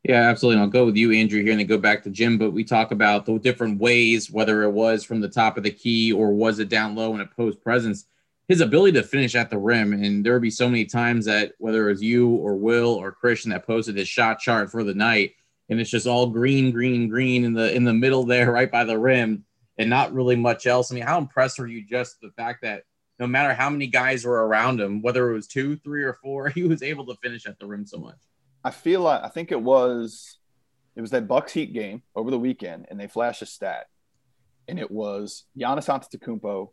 Yeah, 0.04 0.30
absolutely. 0.30 0.56
And 0.56 0.64
I'll 0.64 0.72
go 0.72 0.86
with 0.86 0.96
you, 0.96 1.12
Andrew, 1.12 1.44
here 1.44 1.52
and 1.52 1.60
then 1.60 1.68
go 1.68 1.78
back 1.78 2.02
to 2.04 2.10
Jim. 2.10 2.40
But 2.40 2.52
we 2.52 2.64
talk 2.64 2.92
about 2.92 3.28
the 3.28 3.38
different 3.38 3.80
ways, 3.80 4.32
whether 4.32 4.64
it 4.64 4.72
was 4.72 5.04
from 5.04 5.22
the 5.22 5.30
top 5.30 5.58
of 5.58 5.64
the 5.64 5.70
key 5.70 6.12
or 6.12 6.34
was 6.34 6.58
it 6.58 6.70
down 6.70 6.96
low 6.96 7.14
in 7.14 7.22
a 7.22 7.28
post 7.28 7.62
presence 7.62 8.06
his 8.52 8.60
ability 8.60 8.92
to 8.92 9.02
finish 9.02 9.34
at 9.34 9.50
the 9.50 9.58
rim. 9.58 9.94
And 9.94 10.26
there 10.26 10.34
would 10.34 10.42
be 10.42 10.52
so 10.52 10.68
many 10.68 10.84
times 10.84 11.24
that 11.24 11.54
whether 11.58 11.88
it 11.88 11.94
was 11.94 12.04
you 12.04 12.28
or 12.28 12.58
Will 12.58 12.90
or 12.90 13.14
Christian 13.14 13.52
that 13.52 13.66
posted 13.66 13.96
his 13.96 14.10
shot 14.10 14.40
chart 14.40 14.70
for 14.70 14.84
the 14.84 14.94
night, 14.94 15.36
and 15.70 15.80
it's 15.80 15.90
just 15.90 16.06
all 16.06 16.28
green, 16.28 16.70
green, 16.70 17.08
green 17.08 17.46
in 17.46 17.54
the 17.54 17.74
in 17.74 17.86
the 17.86 17.94
middle 17.94 18.26
there, 18.26 18.52
right 18.52 18.70
by 18.70 18.84
the 18.84 19.00
rim, 19.00 19.46
and 19.78 19.90
not 19.90 20.14
really 20.14 20.36
much 20.36 20.68
else. 20.68 20.92
I 20.92 20.96
mean, 20.96 21.06
how 21.06 21.18
impressed 21.18 21.60
were 21.60 21.68
you 21.68 21.82
just 21.88 22.20
the 22.20 22.32
fact 22.32 22.64
that 22.64 22.84
no 23.20 23.26
matter 23.26 23.54
how 23.54 23.70
many 23.70 23.88
guys 23.88 24.26
were 24.26 24.46
around 24.46 24.82
him, 24.82 25.02
whether 25.02 25.30
it 25.30 25.34
was 25.34 25.48
two, 25.48 25.78
three, 25.78 26.04
or 26.04 26.16
four, 26.22 26.50
he 26.56 26.64
was 26.64 26.84
able 26.84 27.06
to 27.06 27.16
finish 27.24 27.46
at 27.46 27.58
the 27.58 27.66
rim 27.66 27.86
so 27.86 28.00
much. 28.00 28.20
I 28.66 28.72
feel 28.72 29.00
like 29.00 29.24
I 29.24 29.30
think 29.30 29.54
it 29.54 29.62
was 29.62 30.40
it 30.98 31.00
was 31.00 31.12
that 31.12 31.30
Bucks 31.30 31.54
Heat 31.54 31.72
game 31.72 32.04
over 32.18 32.30
the 32.30 32.38
weekend, 32.38 32.88
and 32.92 33.00
they 33.00 33.08
flashed 33.08 33.44
a 33.44 33.46
stat, 33.46 33.88
and 34.68 34.78
it 34.78 34.92
was 34.92 35.46
Giannis 35.58 35.88
Antetokounmpo 35.88 36.72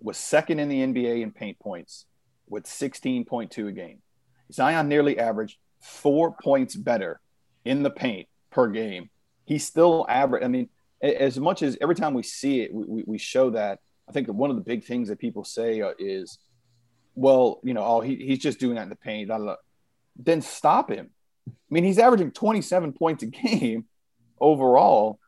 was 0.00 0.16
second 0.16 0.60
in 0.60 0.68
the 0.68 0.80
NBA 0.80 1.22
in 1.22 1.32
paint 1.32 1.58
points 1.58 2.06
with 2.48 2.64
16.2 2.64 3.68
a 3.68 3.72
game. 3.72 4.02
Zion 4.52 4.88
nearly 4.88 5.18
averaged 5.18 5.58
four 5.80 6.32
points 6.32 6.74
better 6.74 7.20
in 7.64 7.82
the 7.82 7.90
paint 7.90 8.28
per 8.50 8.68
game 8.68 9.10
he's 9.46 9.64
still 9.64 10.04
average. 10.08 10.44
I 10.44 10.48
mean, 10.48 10.68
as 11.00 11.38
much 11.38 11.62
as 11.62 11.78
every 11.80 11.94
time 11.94 12.12
we 12.12 12.22
see 12.22 12.60
it, 12.60 12.74
we, 12.74 13.04
we 13.06 13.18
show 13.18 13.50
that. 13.50 13.78
I 14.08 14.12
think 14.12 14.28
one 14.28 14.50
of 14.50 14.56
the 14.56 14.62
big 14.62 14.84
things 14.84 15.08
that 15.08 15.18
people 15.18 15.44
say 15.44 15.80
uh, 15.80 15.92
is, 15.98 16.38
well, 17.14 17.60
you 17.64 17.74
know, 17.74 17.82
oh, 17.82 18.00
he, 18.00 18.16
he's 18.16 18.38
just 18.38 18.60
doing 18.60 18.76
that 18.76 18.82
in 18.82 18.88
the 18.88 18.96
paint. 18.96 19.30
Then 20.16 20.42
stop 20.42 20.90
him. 20.90 21.10
I 21.48 21.52
mean, 21.70 21.84
he's 21.84 21.98
averaging 21.98 22.32
27 22.32 22.92
points 22.92 23.22
a 23.22 23.26
game 23.26 23.86
overall. 24.38 25.18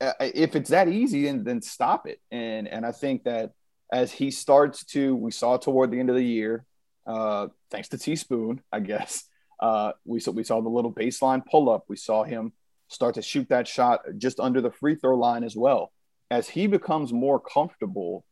Uh, 0.00 0.12
if 0.20 0.56
it's 0.56 0.70
that 0.70 0.88
easy, 0.88 1.24
then, 1.24 1.44
then 1.44 1.62
stop 1.62 2.06
it. 2.06 2.20
And 2.30 2.66
and 2.68 2.84
I 2.86 2.92
think 2.92 3.24
that 3.24 3.52
as 3.92 4.12
he 4.12 4.30
starts 4.30 4.84
to, 4.86 5.14
we 5.16 5.30
saw 5.30 5.56
toward 5.56 5.90
the 5.90 5.98
end 5.98 6.10
of 6.10 6.16
the 6.16 6.24
year, 6.24 6.64
uh, 7.06 7.48
thanks 7.70 7.88
to 7.88 7.98
Teaspoon, 7.98 8.62
I 8.72 8.80
guess, 8.80 9.24
uh, 9.60 9.92
we 10.04 10.20
saw 10.20 10.30
we 10.30 10.44
saw 10.44 10.60
the 10.60 10.68
little 10.68 10.92
baseline 10.92 11.44
pull 11.44 11.68
up. 11.68 11.84
We 11.88 11.96
saw 11.96 12.24
him 12.24 12.52
start 12.88 13.14
to 13.14 13.22
shoot 13.22 13.48
that 13.48 13.68
shot 13.68 14.00
just 14.16 14.40
under 14.40 14.60
the 14.60 14.70
free 14.70 14.94
throw 14.94 15.16
line 15.16 15.44
as 15.44 15.56
well. 15.56 15.92
As 16.30 16.48
he 16.48 16.66
becomes 16.66 17.12
more 17.12 17.40
comfortable 17.40 18.24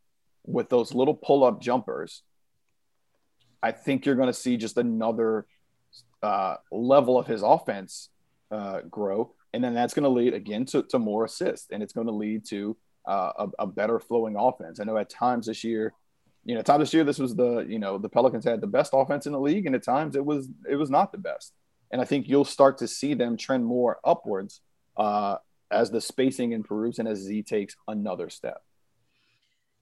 with 0.47 0.69
those 0.69 0.95
little 0.95 1.15
pull 1.15 1.45
up 1.45 1.61
jumpers, 1.61 2.23
I 3.63 3.73
think 3.73 4.07
you're 4.07 4.15
going 4.15 4.29
to 4.29 4.33
see 4.33 4.57
just 4.57 4.79
another 4.79 5.47
uh, 6.23 6.57
level 6.71 7.19
of 7.19 7.27
his 7.27 7.43
offense 7.43 8.09
uh, 8.51 8.81
grow. 8.89 9.35
And 9.53 9.63
then 9.63 9.75
that's 9.75 9.95
going 9.95 10.05
to 10.05 10.09
lead 10.09 10.35
again 10.35 10.65
to, 10.67 10.83
to 10.91 10.99
more 10.99 11.25
assists 11.25 11.69
and 11.71 11.83
it's 11.83 11.93
going 11.93 12.07
to 12.07 12.13
lead 12.13 12.45
to 12.47 12.77
uh, 13.09 13.33
a, 13.39 13.63
a, 13.63 13.67
better 13.67 13.99
flowing 13.99 14.37
offense. 14.37 14.81
I 14.81 14.85
know 14.85 14.99
at 14.99 15.09
times 15.09 15.47
this 15.47 15.65
year, 15.65 15.95
you 16.45 16.55
know, 16.55 16.63
times 16.63 16.81
this 16.81 16.95
year, 16.95 17.05
this 17.05 17.19
was 17.19 17.35
the, 17.35 17.61
you 17.61 17.79
know, 17.79 17.97
the 17.97 18.09
Pelicans 18.09 18.45
had 18.45 18.61
the 18.61 18.67
best 18.67 18.91
offense 18.93 19.27
in 19.27 19.33
the 19.33 19.41
league 19.41 19.65
and 19.65 19.75
at 19.75 19.83
times 19.83 20.15
it 20.15 20.25
was, 20.25 20.49
it 20.69 20.77
was 20.77 20.91
not 20.91 21.11
the 21.11 21.19
best. 21.19 21.55
And 21.91 22.03
I 22.03 22.05
think 22.05 22.29
you'll 22.29 22.45
start 22.45 22.79
to 22.79 22.89
see 22.89 23.15
them 23.15 23.39
trend 23.39 23.65
more 23.65 23.99
upwards 24.05 24.61
uh, 24.97 25.37
as 25.71 25.91
the 25.91 26.03
spacing 26.03 26.53
improves 26.53 26.99
and 26.99 27.09
as 27.09 27.21
Z 27.21 27.45
takes 27.45 27.77
another 27.87 28.29
step. 28.29 28.63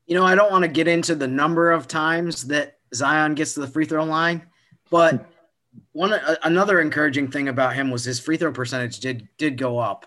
You 0.07 0.15
know, 0.15 0.25
I 0.25 0.37
don't 0.37 0.53
want 0.53 0.63
to 0.63 0.69
get 0.69 0.87
into 0.87 1.17
the 1.17 1.27
number 1.27 1.73
of 1.73 1.89
times 1.89 2.45
that 2.45 2.79
Zion 2.95 3.35
gets 3.35 3.55
to 3.55 3.61
the 3.61 3.67
free 3.67 3.87
throw 3.87 4.05
line, 4.05 4.47
but 4.89 5.27
one 5.93 6.13
another 6.45 6.81
encouraging 6.81 7.31
thing 7.31 7.49
about 7.49 7.75
him 7.75 7.91
was 7.91 8.05
his 8.05 8.21
free 8.21 8.37
throw 8.37 8.53
percentage 8.53 9.01
did 9.01 9.29
did 9.37 9.59
go 9.59 9.79
up. 9.79 10.07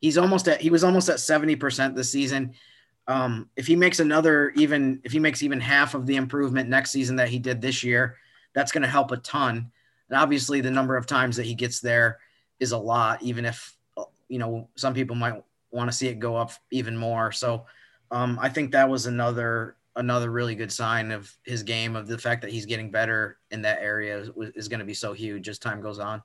He's 0.00 0.18
almost 0.18 0.48
at 0.48 0.60
he 0.60 0.70
was 0.70 0.84
almost 0.84 1.08
at 1.08 1.16
70% 1.16 1.94
this 1.94 2.10
season. 2.10 2.54
Um, 3.06 3.48
if 3.56 3.66
he 3.66 3.76
makes 3.76 4.00
another 4.00 4.50
even 4.56 5.00
if 5.04 5.12
he 5.12 5.18
makes 5.18 5.42
even 5.42 5.60
half 5.60 5.94
of 5.94 6.06
the 6.06 6.16
improvement 6.16 6.68
next 6.68 6.90
season 6.90 7.16
that 7.16 7.28
he 7.28 7.38
did 7.38 7.60
this 7.60 7.82
year, 7.82 8.16
that's 8.54 8.72
going 8.72 8.82
to 8.82 8.88
help 8.88 9.10
a 9.10 9.16
ton. 9.18 9.70
And 10.08 10.18
obviously, 10.18 10.60
the 10.60 10.70
number 10.70 10.96
of 10.96 11.06
times 11.06 11.36
that 11.36 11.46
he 11.46 11.54
gets 11.54 11.80
there 11.80 12.18
is 12.58 12.72
a 12.72 12.78
lot, 12.78 13.22
even 13.22 13.44
if, 13.44 13.76
you 14.28 14.38
know, 14.38 14.68
some 14.76 14.94
people 14.94 15.16
might 15.16 15.42
want 15.70 15.90
to 15.90 15.96
see 15.96 16.08
it 16.08 16.18
go 16.18 16.36
up 16.36 16.52
even 16.70 16.96
more. 16.96 17.32
So 17.32 17.66
um, 18.10 18.38
I 18.40 18.48
think 18.48 18.72
that 18.72 18.88
was 18.88 19.06
another 19.06 19.76
another 19.96 20.30
really 20.30 20.54
good 20.54 20.70
sign 20.70 21.10
of 21.10 21.36
his 21.42 21.62
game 21.62 21.96
of 21.96 22.06
the 22.06 22.16
fact 22.16 22.42
that 22.42 22.50
he's 22.50 22.64
getting 22.64 22.90
better 22.90 23.38
in 23.50 23.62
that 23.62 23.80
area 23.82 24.18
is, 24.18 24.30
is 24.54 24.68
going 24.68 24.78
to 24.78 24.86
be 24.86 24.94
so 24.94 25.12
huge 25.12 25.48
as 25.48 25.58
time 25.58 25.80
goes 25.80 25.98
on. 25.98 26.22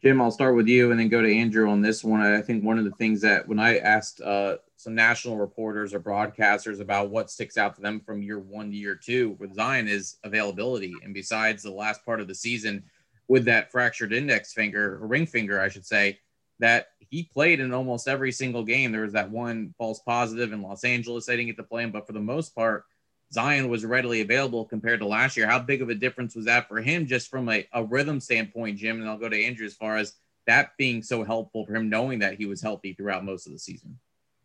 Jim, 0.00 0.20
I'll 0.20 0.30
start 0.30 0.54
with 0.54 0.68
you 0.68 0.90
and 0.90 1.00
then 1.00 1.08
go 1.08 1.20
to 1.20 1.34
Andrew 1.34 1.68
on 1.68 1.82
this 1.82 2.04
one. 2.04 2.20
I 2.20 2.40
think 2.40 2.62
one 2.62 2.78
of 2.78 2.84
the 2.84 2.92
things 2.92 3.20
that 3.22 3.48
when 3.48 3.58
I 3.58 3.78
asked 3.78 4.20
uh, 4.20 4.58
some 4.76 4.94
national 4.94 5.36
reporters 5.36 5.92
or 5.92 5.98
broadcasters 5.98 6.80
about 6.80 7.10
what 7.10 7.32
sticks 7.32 7.56
out 7.56 7.74
to 7.74 7.80
them 7.80 8.00
from 8.00 8.22
year 8.22 8.38
one 8.38 8.70
to 8.70 8.76
year 8.76 8.94
two 8.94 9.36
with 9.40 9.54
Zion 9.54 9.88
is 9.88 10.18
availability. 10.22 10.94
And 11.02 11.12
besides 11.12 11.64
the 11.64 11.72
last 11.72 12.04
part 12.04 12.20
of 12.20 12.28
the 12.28 12.34
season 12.34 12.84
with 13.26 13.44
that 13.46 13.72
fractured 13.72 14.12
index 14.12 14.52
finger, 14.52 14.94
or 15.02 15.06
ring 15.08 15.26
finger, 15.26 15.60
I 15.60 15.68
should 15.68 15.84
say, 15.84 16.20
that 16.60 16.88
he 17.00 17.24
played 17.24 17.58
in 17.58 17.74
almost 17.74 18.06
every 18.06 18.30
single 18.30 18.62
game. 18.62 18.92
There 18.92 19.02
was 19.02 19.12
that 19.14 19.30
one 19.30 19.74
false 19.78 19.98
positive 19.98 20.52
in 20.52 20.62
Los 20.62 20.84
Angeles. 20.84 21.28
I 21.28 21.32
didn't 21.32 21.46
get 21.46 21.56
to 21.56 21.64
play 21.64 21.82
him, 21.82 21.90
but 21.90 22.06
for 22.06 22.12
the 22.12 22.20
most 22.20 22.54
part, 22.54 22.84
Zion 23.32 23.68
was 23.68 23.84
readily 23.84 24.22
available 24.22 24.64
compared 24.64 25.00
to 25.00 25.06
last 25.06 25.36
year. 25.36 25.46
How 25.46 25.58
big 25.58 25.82
of 25.82 25.90
a 25.90 25.94
difference 25.94 26.34
was 26.34 26.46
that 26.46 26.68
for 26.68 26.80
him, 26.80 27.06
just 27.06 27.28
from 27.28 27.48
a, 27.48 27.66
a 27.72 27.84
rhythm 27.84 28.20
standpoint, 28.20 28.78
Jim? 28.78 29.00
And 29.00 29.08
I'll 29.08 29.18
go 29.18 29.28
to 29.28 29.44
Andrew 29.44 29.66
as 29.66 29.74
far 29.74 29.96
as 29.96 30.14
that 30.46 30.70
being 30.78 31.02
so 31.02 31.24
helpful 31.24 31.66
for 31.66 31.74
him, 31.74 31.90
knowing 31.90 32.20
that 32.20 32.34
he 32.34 32.46
was 32.46 32.62
healthy 32.62 32.94
throughout 32.94 33.24
most 33.24 33.46
of 33.46 33.52
the 33.52 33.58
season. 33.58 33.98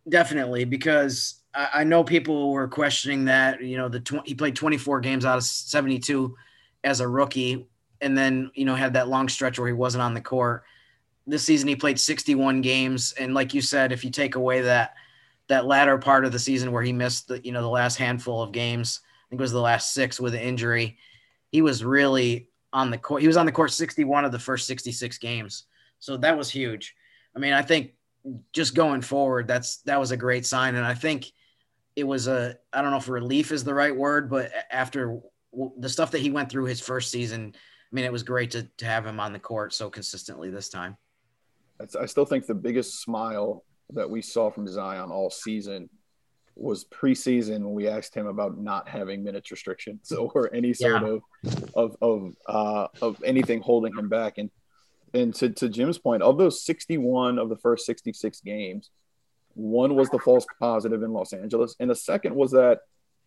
Definitely, 0.09 0.65
because 0.65 1.41
I, 1.53 1.85
know 1.85 2.03
people 2.03 2.51
were 2.51 2.67
questioning 2.67 3.25
that. 3.25 3.63
You 3.63 3.77
know, 3.77 3.87
the 3.87 4.01
tw- 4.01 4.27
he 4.27 4.35
played 4.35 4.55
24 4.55 4.99
games 4.99 5.23
out 5.23 5.37
of 5.37 5.43
72 5.45 6.35
as 6.83 6.99
a 6.99 7.07
rookie, 7.07 7.65
and 8.01 8.17
then 8.17 8.51
you 8.53 8.65
know 8.65 8.75
had 8.75 8.93
that 8.93 9.07
long 9.07 9.29
stretch 9.29 9.57
where 9.57 9.67
he 9.67 9.73
wasn't 9.73 10.01
on 10.01 10.13
the 10.13 10.19
court. 10.19 10.65
This 11.25 11.43
season, 11.43 11.69
he 11.69 11.77
played 11.77 11.97
61 11.97 12.59
games, 12.59 13.13
and 13.17 13.33
like 13.33 13.53
you 13.53 13.61
said, 13.61 13.93
if 13.93 14.03
you 14.03 14.11
take 14.11 14.35
away 14.35 14.59
that 14.59 14.95
that 15.49 15.65
latter 15.65 15.97
part 15.97 16.25
of 16.25 16.31
the 16.31 16.39
season 16.39 16.71
where 16.71 16.83
he 16.83 16.93
missed 16.93 17.27
the 17.27 17.43
you 17.43 17.51
know 17.51 17.61
the 17.61 17.67
last 17.67 17.97
handful 17.97 18.41
of 18.41 18.51
games. 18.51 19.01
I 19.03 19.29
think 19.29 19.39
it 19.39 19.43
was 19.43 19.51
the 19.51 19.61
last 19.61 19.93
six 19.93 20.19
with 20.19 20.33
an 20.33 20.41
injury. 20.41 20.97
He 21.51 21.61
was 21.61 21.83
really 21.83 22.49
on 22.71 22.89
the 22.89 22.97
court. 22.97 23.21
He 23.21 23.27
was 23.27 23.37
on 23.37 23.45
the 23.45 23.51
court 23.51 23.71
61 23.71 24.25
of 24.25 24.31
the 24.31 24.39
first 24.39 24.67
66 24.67 25.17
games. 25.17 25.65
So 25.99 26.17
that 26.17 26.37
was 26.37 26.49
huge. 26.49 26.95
I 27.35 27.39
mean, 27.39 27.53
I 27.53 27.61
think 27.61 27.91
just 28.51 28.75
going 28.75 29.01
forward, 29.01 29.47
that's 29.47 29.77
that 29.83 29.99
was 29.99 30.11
a 30.11 30.17
great 30.17 30.45
sign, 30.45 30.75
and 30.75 30.85
I 30.85 30.93
think 30.93 31.31
it 31.95 32.03
was 32.05 32.27
a 32.27 32.57
I 32.71 32.81
don't 32.81 32.91
know 32.91 32.97
if 32.97 33.09
relief 33.09 33.51
is 33.51 33.63
the 33.63 33.73
right 33.73 33.95
word, 33.95 34.29
but 34.29 34.51
after 34.71 35.19
the 35.77 35.89
stuff 35.89 36.11
that 36.11 36.21
he 36.21 36.31
went 36.31 36.49
through 36.49 36.65
his 36.65 36.79
first 36.79 37.11
season, 37.11 37.53
I 37.55 37.95
mean, 37.95 38.05
it 38.05 38.11
was 38.11 38.23
great 38.23 38.51
to, 38.51 38.67
to 38.77 38.85
have 38.85 39.05
him 39.05 39.19
on 39.19 39.33
the 39.33 39.39
court 39.39 39.73
so 39.73 39.89
consistently 39.89 40.49
this 40.49 40.69
time. 40.69 40.97
I 41.99 42.05
still 42.05 42.25
think 42.25 42.45
the 42.45 42.55
biggest 42.55 43.01
smile 43.01 43.63
that 43.91 44.09
we 44.09 44.21
saw 44.21 44.49
from 44.49 44.67
Zion 44.67 45.11
all 45.11 45.29
season 45.29 45.89
was 46.55 46.85
preseason 46.85 47.61
when 47.61 47.73
we 47.73 47.87
asked 47.87 48.13
him 48.13 48.27
about 48.27 48.59
not 48.59 48.87
having 48.87 49.23
minutes 49.23 49.51
restrictions 49.51 50.11
or 50.11 50.53
any 50.53 50.73
sort 50.73 51.01
yeah. 51.01 51.09
of 51.09 51.21
of 51.73 51.97
of 52.01 52.35
uh, 52.47 52.87
of 53.01 53.21
anything 53.23 53.61
holding 53.61 53.95
him 53.97 54.09
back. 54.09 54.37
And 54.37 54.49
and 55.13 55.33
to, 55.35 55.49
to 55.49 55.69
Jim's 55.69 55.99
point, 55.99 56.23
of 56.23 56.39
those 56.39 56.63
61 56.63 57.37
of 57.37 57.47
the 57.49 57.57
first 57.57 57.85
66 57.85 58.41
games, 58.41 58.89
one 59.53 59.95
was 59.95 60.09
the 60.09 60.17
false 60.17 60.45
positive 60.59 61.03
in 61.03 61.13
Los 61.13 61.33
Angeles, 61.33 61.75
and 61.79 61.89
the 61.89 61.95
second 61.95 62.35
was 62.35 62.51
that 62.51 62.79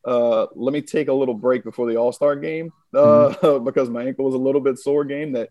uh, 0.05 0.47
let 0.55 0.73
me 0.73 0.81
take 0.81 1.09
a 1.09 1.13
little 1.13 1.35
break 1.35 1.65
before 1.65 1.89
the 1.89 1.97
All 1.97 2.13
Star 2.13 2.37
game 2.37 2.73
uh, 2.95 3.35
mm-hmm. 3.35 3.65
because 3.65 3.91
my 3.91 4.05
ankle 4.05 4.25
was 4.25 4.35
a 4.35 4.39
little 4.39 4.61
bit 4.61 4.79
sore. 4.79 5.05
Game 5.05 5.33
that 5.33 5.51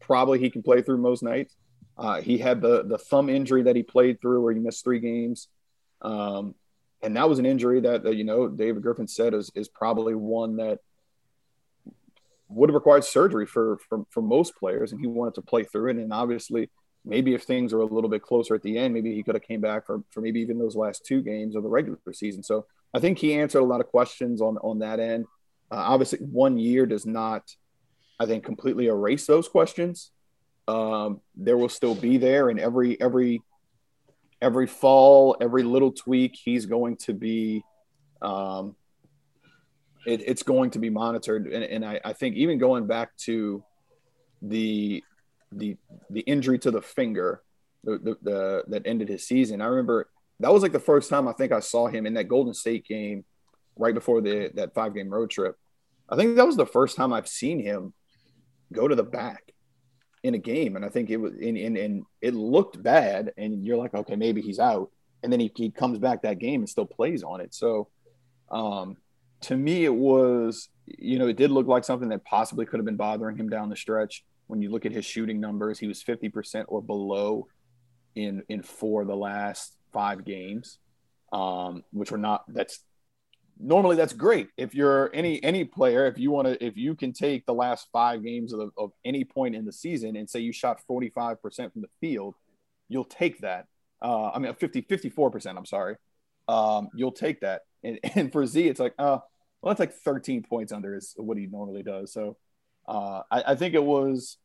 probably 0.00 0.38
he 0.38 0.48
can 0.48 0.62
play 0.62 0.80
through 0.80 0.98
most 0.98 1.22
nights. 1.22 1.56
Uh, 1.98 2.20
he 2.20 2.38
had 2.38 2.60
the 2.60 2.82
the 2.82 2.98
thumb 2.98 3.28
injury 3.28 3.62
that 3.62 3.76
he 3.76 3.82
played 3.82 4.20
through, 4.20 4.42
where 4.42 4.52
he 4.52 4.60
missed 4.60 4.84
three 4.84 5.00
games, 5.00 5.48
um, 6.02 6.54
and 7.02 7.16
that 7.16 7.28
was 7.28 7.38
an 7.38 7.46
injury 7.46 7.80
that, 7.80 8.02
that 8.02 8.16
you 8.16 8.24
know 8.24 8.48
David 8.48 8.82
Griffin 8.82 9.08
said 9.08 9.32
is 9.32 9.50
is 9.54 9.68
probably 9.68 10.14
one 10.14 10.56
that 10.56 10.80
would 12.48 12.68
have 12.68 12.74
required 12.74 13.04
surgery 13.04 13.46
for, 13.46 13.78
for 13.88 14.04
for 14.10 14.20
most 14.20 14.56
players, 14.56 14.92
and 14.92 15.00
he 15.00 15.06
wanted 15.06 15.34
to 15.34 15.42
play 15.42 15.64
through 15.64 15.90
it. 15.90 15.96
And 15.96 16.12
obviously, 16.12 16.70
maybe 17.04 17.32
if 17.32 17.44
things 17.44 17.72
were 17.72 17.80
a 17.80 17.86
little 17.86 18.10
bit 18.10 18.22
closer 18.22 18.54
at 18.54 18.62
the 18.62 18.76
end, 18.76 18.92
maybe 18.92 19.14
he 19.14 19.22
could 19.22 19.34
have 19.34 19.42
came 19.42 19.62
back 19.62 19.86
for 19.86 20.02
for 20.10 20.20
maybe 20.20 20.40
even 20.40 20.58
those 20.58 20.76
last 20.76 21.06
two 21.06 21.22
games 21.22 21.56
of 21.56 21.62
the 21.62 21.68
regular 21.70 21.98
season. 22.12 22.42
So 22.42 22.66
I 22.92 23.00
think 23.00 23.18
he 23.18 23.34
answered 23.34 23.60
a 23.60 23.64
lot 23.64 23.80
of 23.80 23.86
questions 23.86 24.42
on 24.42 24.58
on 24.58 24.80
that 24.80 25.00
end. 25.00 25.24
Uh, 25.70 25.76
obviously, 25.76 26.18
one 26.18 26.58
year 26.58 26.84
does 26.84 27.06
not, 27.06 27.42
I 28.20 28.26
think, 28.26 28.44
completely 28.44 28.86
erase 28.86 29.26
those 29.26 29.48
questions 29.48 30.10
um, 30.68 31.20
there 31.36 31.56
will 31.56 31.68
still 31.68 31.94
be 31.94 32.18
there 32.18 32.48
and 32.48 32.58
every 32.58 33.00
every 33.00 33.42
every 34.42 34.66
fall 34.66 35.36
every 35.40 35.62
little 35.62 35.92
tweak 35.92 36.36
he's 36.36 36.66
going 36.66 36.96
to 36.96 37.14
be 37.14 37.62
um, 38.22 38.74
it, 40.06 40.22
it's 40.24 40.42
going 40.42 40.70
to 40.70 40.78
be 40.78 40.88
monitored. 40.88 41.46
And, 41.48 41.64
and 41.64 41.84
I, 41.84 42.00
I 42.04 42.12
think 42.12 42.36
even 42.36 42.58
going 42.58 42.86
back 42.86 43.16
to 43.18 43.62
the 44.42 45.02
the 45.52 45.76
the 46.10 46.20
injury 46.20 46.58
to 46.58 46.70
the 46.70 46.82
finger 46.82 47.40
the, 47.84 47.98
the, 47.98 48.16
the 48.22 48.64
that 48.66 48.82
ended 48.84 49.08
his 49.08 49.26
season 49.26 49.62
i 49.62 49.66
remember 49.66 50.08
that 50.40 50.52
was 50.52 50.60
like 50.62 50.72
the 50.72 50.80
first 50.80 51.08
time 51.08 51.28
i 51.28 51.32
think 51.32 51.52
i 51.52 51.60
saw 51.60 51.86
him 51.86 52.04
in 52.04 52.14
that 52.14 52.26
golden 52.28 52.52
state 52.52 52.84
game 52.84 53.24
right 53.76 53.94
before 53.94 54.20
the 54.20 54.50
that 54.54 54.74
five 54.74 54.94
game 54.94 55.08
road 55.08 55.30
trip. 55.30 55.56
I 56.08 56.16
think 56.16 56.36
that 56.36 56.46
was 56.46 56.56
the 56.56 56.66
first 56.66 56.96
time 56.96 57.12
i've 57.12 57.28
seen 57.28 57.60
him 57.60 57.94
go 58.72 58.88
to 58.88 58.94
the 58.94 59.04
back 59.04 59.52
in 60.22 60.34
a 60.34 60.38
game. 60.38 60.76
And 60.76 60.84
I 60.84 60.88
think 60.88 61.10
it 61.10 61.16
was 61.16 61.34
in, 61.34 61.56
in, 61.56 61.76
in 61.76 62.04
it 62.20 62.34
looked 62.34 62.82
bad. 62.82 63.32
And 63.36 63.64
you're 63.64 63.76
like, 63.76 63.94
okay, 63.94 64.16
maybe 64.16 64.40
he's 64.40 64.58
out. 64.58 64.90
And 65.22 65.32
then 65.32 65.40
he, 65.40 65.50
he 65.54 65.70
comes 65.70 65.98
back 65.98 66.22
that 66.22 66.38
game 66.38 66.60
and 66.60 66.68
still 66.68 66.86
plays 66.86 67.22
on 67.22 67.40
it. 67.40 67.54
So 67.54 67.88
um, 68.50 68.96
to 69.42 69.56
me, 69.56 69.84
it 69.84 69.94
was, 69.94 70.68
you 70.86 71.18
know, 71.18 71.28
it 71.28 71.36
did 71.36 71.50
look 71.50 71.66
like 71.66 71.84
something 71.84 72.08
that 72.10 72.24
possibly 72.24 72.66
could 72.66 72.78
have 72.78 72.86
been 72.86 72.96
bothering 72.96 73.36
him 73.36 73.48
down 73.48 73.68
the 73.68 73.76
stretch. 73.76 74.24
When 74.46 74.62
you 74.62 74.70
look 74.70 74.86
at 74.86 74.92
his 74.92 75.04
shooting 75.04 75.40
numbers, 75.40 75.78
he 75.78 75.88
was 75.88 76.02
50% 76.02 76.64
or 76.68 76.80
below 76.80 77.48
in 78.14 78.42
in 78.48 78.62
four 78.62 79.02
of 79.02 79.08
the 79.08 79.16
last 79.16 79.76
five 79.92 80.24
games, 80.24 80.78
um, 81.32 81.84
which 81.92 82.10
were 82.10 82.18
not 82.18 82.44
that's 82.48 82.80
normally 83.58 83.96
that's 83.96 84.12
great 84.12 84.48
if 84.56 84.74
you're 84.74 85.10
any 85.14 85.42
any 85.42 85.64
player 85.64 86.06
if 86.06 86.18
you 86.18 86.30
want 86.30 86.46
to 86.46 86.62
if 86.64 86.76
you 86.76 86.94
can 86.94 87.12
take 87.12 87.46
the 87.46 87.54
last 87.54 87.88
five 87.90 88.22
games 88.22 88.52
of, 88.52 88.70
of 88.76 88.92
any 89.04 89.24
point 89.24 89.54
in 89.54 89.64
the 89.64 89.72
season 89.72 90.16
and 90.16 90.28
say 90.28 90.40
you 90.40 90.52
shot 90.52 90.80
45% 90.88 91.38
from 91.72 91.80
the 91.80 91.88
field 92.00 92.34
you'll 92.88 93.04
take 93.04 93.40
that. 93.40 93.66
Uh, 94.02 94.30
I 94.30 94.38
mean, 94.38 94.54
50, 94.54 94.82
54%, 94.82 95.56
I'm 95.56 95.66
sorry. 95.66 95.96
Um, 96.48 96.88
you'll 96.94 97.12
take 97.12 97.40
that. 97.40 97.62
And, 97.82 97.98
and 98.14 98.32
for 98.32 98.46
Z, 98.46 98.68
it's 98.68 98.80
like, 98.80 98.94
uh, 98.98 99.18
well, 99.62 99.74
that's 99.74 99.80
like 99.80 99.94
13 99.94 100.42
points 100.42 100.72
under 100.72 100.94
is 100.94 101.14
what 101.16 101.38
he 101.38 101.46
normally 101.46 101.82
does. 101.82 102.12
So 102.12 102.36
uh, 102.86 103.22
I, 103.30 103.42
I 103.48 103.54
think 103.54 103.74
it 103.74 103.82
was 103.82 104.36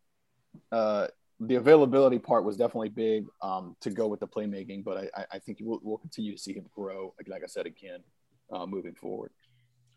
uh, 0.71 1.07
the 1.39 1.55
availability 1.55 2.19
part 2.19 2.43
was 2.43 2.57
definitely 2.57 2.89
big 2.89 3.25
um, 3.41 3.75
to 3.81 3.89
go 3.89 4.07
with 4.07 4.19
the 4.19 4.27
playmaking, 4.27 4.83
but 4.83 5.11
I, 5.15 5.25
I 5.33 5.39
think 5.39 5.59
we'll, 5.61 5.79
we'll 5.83 5.97
continue 5.97 6.31
to 6.33 6.41
see 6.41 6.53
him 6.53 6.65
grow. 6.73 7.13
Like 7.27 7.43
I 7.43 7.47
said 7.47 7.65
again, 7.65 7.99
uh, 8.51 8.65
moving 8.65 8.93
forward. 8.93 9.31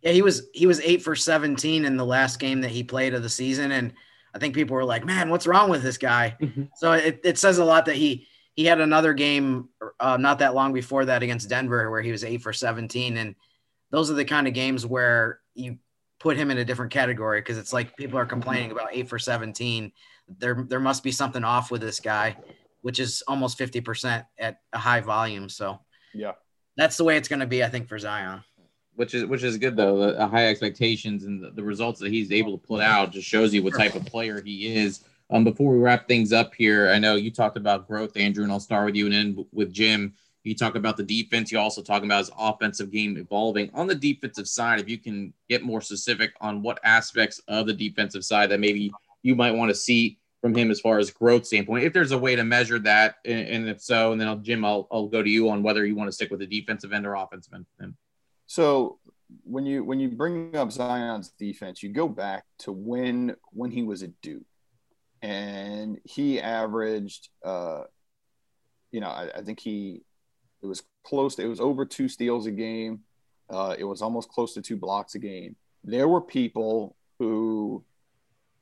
Yeah, 0.03 0.13
he 0.13 0.23
was 0.23 0.49
he 0.53 0.67
was 0.67 0.81
eight 0.81 1.03
for 1.03 1.17
17 1.17 1.85
in 1.85 1.97
the 1.97 2.05
last 2.05 2.39
game 2.39 2.61
that 2.61 2.71
he 2.71 2.83
played 2.85 3.15
of 3.15 3.23
the 3.23 3.29
season, 3.29 3.73
and 3.73 3.95
I 4.35 4.39
think 4.39 4.55
people 4.55 4.77
were 4.77 4.85
like, 4.85 5.05
"Man, 5.05 5.31
what's 5.31 5.47
wrong 5.47 5.71
with 5.71 5.83
this 5.83 5.99
guy?" 5.99 6.37
Mm-hmm. 6.41 6.65
So 6.77 6.93
it, 6.93 7.21
it 7.25 7.39
says 7.39 7.59
a 7.59 7.65
lot 7.65 7.87
that 7.87 7.97
he 7.97 8.27
he 8.55 8.67
had 8.67 8.81
another 8.81 9.15
game 9.15 9.69
uh, 9.99 10.17
not 10.19 10.41
that 10.41 10.55
long 10.55 10.73
before 10.73 11.07
that 11.07 11.23
against 11.23 11.49
Denver 11.49 11.91
where 11.91 12.03
he 12.03 12.13
was 12.13 12.23
eight 12.23 12.43
for 12.43 12.53
17, 12.53 13.17
and 13.17 13.35
those 13.91 14.11
are 14.11 14.15
the 14.15 14.25
kind 14.25 14.47
of 14.47 14.55
games 14.55 14.85
where 14.85 15.41
you 15.55 15.79
put 16.21 16.37
him 16.37 16.51
in 16.51 16.59
a 16.59 16.65
different 16.65 16.93
category 16.93 17.41
because 17.41 17.59
it's 17.59 17.73
like 17.73 17.97
people 17.97 18.19
are 18.19 18.27
complaining 18.27 18.71
about 18.71 18.89
eight 18.93 19.09
for 19.09 19.19
17. 19.19 19.93
There 20.39 20.65
there 20.69 20.81
must 20.81 21.03
be 21.03 21.13
something 21.13 21.45
off 21.45 21.71
with 21.71 21.81
this 21.81 22.01
guy, 22.01 22.37
which 22.83 23.01
is 23.01 23.23
almost 23.27 23.59
50% 23.59 24.25
at 24.39 24.59
a 24.73 24.79
high 24.79 25.01
volume. 25.01 25.49
So 25.49 25.81
yeah, 26.13 26.33
that's 26.77 26.97
the 26.97 27.05
way 27.05 27.17
it's 27.17 27.29
going 27.29 27.41
to 27.41 27.47
be, 27.47 27.63
I 27.63 27.69
think, 27.69 27.89
for 27.89 27.99
Zion 27.99 28.43
which 28.97 29.15
is 29.15 29.25
which 29.27 29.43
is 29.43 29.59
good 29.59 29.77
though. 29.77 30.13
The, 30.13 30.27
high 30.27 30.49
expectations 30.49 31.25
and 31.25 31.43
the, 31.43 31.51
the, 31.51 31.63
results 31.63 32.01
that 32.01 32.13
he's 32.13 32.33
able 32.33 32.57
to 32.57 32.67
put 32.67 32.81
out 32.81 33.13
just 33.13 33.29
shows 33.29 33.53
you 33.53 33.63
what 33.63 33.75
type 33.75 33.95
of 33.95 34.07
player 34.07 34.41
he 34.41 34.77
is. 34.77 35.05
Um, 35.31 35.45
before 35.45 35.73
we 35.73 35.79
wrap 35.79 36.07
things 36.07 36.33
up 36.33 36.55
here, 36.55 36.91
I 36.91 36.99
know 36.99 37.17
you 37.17 37.31
talked 37.31 37.57
about 37.57 37.89
growth, 37.89 38.17
Andrew, 38.17 38.45
and 38.45 38.53
I'll 38.53 38.61
start 38.61 38.87
with 38.87 38.95
you 38.95 39.07
and 39.07 39.15
then 39.15 39.47
with 39.53 39.73
Jim. 39.73 40.15
You 40.43 40.55
talk 40.55 40.75
about 40.75 40.99
the 40.99 41.03
defense. 41.03 41.51
You 41.51 41.59
also 41.59 41.83
talk 41.83 42.05
about 42.05 42.19
his 42.19 42.31
offensive 42.39 42.91
game 42.91 43.17
evolving. 43.17 43.71
On 43.73 43.87
the 43.87 43.95
defensive 43.95 44.47
side, 44.47 44.79
if 44.79 44.89
you 44.89 44.99
can 44.99 45.33
get 45.49 45.63
more 45.63 45.81
specific 45.81 46.35
on 46.43 46.61
what 46.61 46.79
aspects 46.85 47.41
of 47.49 47.67
the 47.67 47.73
defensive 47.73 48.25
side 48.25 48.51
that 48.51 48.61
maybe 48.61 48.93
you 49.23 49.35
might 49.35 49.55
want 49.55 49.71
to 49.71 49.75
see 49.75 50.19
from 50.45 50.55
him 50.55 50.71
as 50.71 50.79
far 50.79 50.99
as 50.99 51.11
growth 51.11 51.47
standpoint, 51.47 51.85
if 51.85 51.95
there's 51.95 52.13
a 52.13 52.19
way 52.19 52.37
to 52.37 52.45
measure 52.45 52.79
that, 52.79 53.15
and, 53.25 53.67
if 53.67 53.81
so, 53.81 54.13
and 54.13 54.21
then 54.21 54.29
I'll, 54.29 54.37
Jim, 54.37 54.63
I'll, 54.63 54.87
I'll 54.93 55.07
go 55.09 55.23
to 55.23 55.31
you 55.31 55.49
on 55.49 55.63
whether 55.63 55.87
you 55.87 55.97
want 55.97 56.09
to 56.09 56.13
stick 56.13 56.31
with 56.31 56.41
the 56.41 56.47
defensive 56.47 56.93
end 56.93 57.07
or 57.07 57.15
offensive 57.15 57.65
end. 57.81 57.95
So 58.47 58.99
when 59.45 59.65
you 59.65 59.83
when 59.83 60.01
you 60.01 60.11
bring 60.11 60.55
up 60.55 60.71
Zion's 60.71 61.31
defense, 61.31 61.83
you 61.83 61.89
go 61.89 62.09
back 62.09 62.45
to 62.59 62.73
when 62.73 63.37
when 63.53 63.71
he 63.71 63.85
was 63.85 64.03
at 64.03 64.11
Duke, 64.21 64.43
and 65.23 65.99
he 66.05 66.43
averaged, 66.43 67.31
uh, 67.43 67.85
you 68.93 69.01
know, 69.01 69.09
I, 69.09 69.31
I 69.37 69.41
think 69.41 69.61
he 69.61 70.03
it 70.63 70.67
was 70.67 70.83
close. 71.05 71.37
To, 71.37 71.43
it 71.43 71.49
was 71.49 71.59
over 71.59 71.87
two 71.87 72.07
steals 72.07 72.47
a 72.47 72.51
game. 72.51 73.01
Uh, 73.49 73.77
it 73.79 73.85
was 73.85 74.03
almost 74.03 74.29
close 74.29 74.53
to 74.53 74.61
two 74.61 74.77
blocks 74.77 75.15
a 75.15 75.19
game. 75.19 75.57
There 75.85 76.07
were 76.07 76.21
people 76.21 76.97
who 77.19 77.83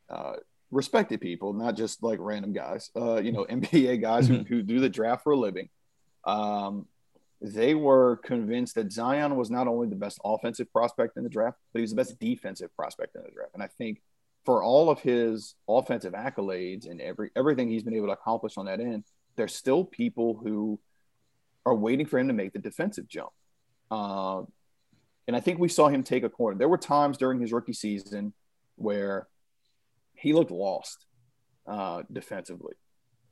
uh, 0.09 0.35
respected 0.73 1.21
people, 1.21 1.52
not 1.52 1.76
just 1.76 2.02
like 2.02 2.19
random 2.21 2.52
guys. 2.52 2.91
Uh, 2.97 3.21
you 3.21 3.31
know, 3.31 3.45
NBA 3.50 4.00
guys 4.00 4.26
who, 4.26 4.38
who 4.38 4.62
do 4.62 4.81
the 4.81 4.88
draft 4.88 5.23
for 5.23 5.33
a 5.33 5.37
living. 5.37 5.69
Um, 6.25 6.87
they 7.41 7.75
were 7.75 8.17
convinced 8.19 8.76
that 8.76 8.93
Zion 8.93 9.37
was 9.37 9.50
not 9.50 9.69
only 9.69 9.88
the 9.88 9.97
best 9.97 10.21
offensive 10.25 10.73
prospect 10.73 11.17
in 11.17 11.25
the 11.25 11.29
draft, 11.29 11.59
but 11.73 11.81
he 11.81 11.83
was 11.83 11.91
the 11.91 11.97
best 11.97 12.19
defensive 12.19 12.75
prospect 12.76 13.17
in 13.17 13.23
the 13.23 13.31
draft. 13.31 13.50
And 13.55 13.62
I 13.62 13.67
think 13.67 14.00
for 14.45 14.62
all 14.62 14.91
of 14.91 15.00
his 15.00 15.55
offensive 15.69 16.14
accolades 16.14 16.88
and 16.88 17.00
every 17.00 17.31
everything 17.37 17.69
he's 17.69 17.83
been 17.83 17.95
able 17.95 18.07
to 18.07 18.12
accomplish 18.12 18.57
on 18.57 18.67
that 18.67 18.81
end, 18.81 19.05
there's 19.37 19.55
still 19.55 19.85
people 19.85 20.41
who 20.43 20.79
are 21.67 21.75
waiting 21.75 22.07
for 22.07 22.19
him 22.19 22.29
to 22.29 22.35
make 22.35 22.52
the 22.52 22.59
defensive 22.59 23.09
jump. 23.09 23.31
Uh, 23.90 24.42
and 25.27 25.37
I 25.37 25.40
think 25.40 25.59
we 25.59 25.68
saw 25.68 25.88
him 25.88 26.03
take 26.03 26.25
a 26.25 26.29
corner. 26.29 26.57
There 26.57 26.68
were 26.68 26.79
times 26.79 27.18
during 27.18 27.40
his 27.40 27.53
rookie 27.53 27.73
season 27.73 28.33
where 28.77 29.29
he 30.22 30.32
looked 30.32 30.52
lost 30.52 31.04
uh, 31.66 32.02
defensively. 32.12 32.74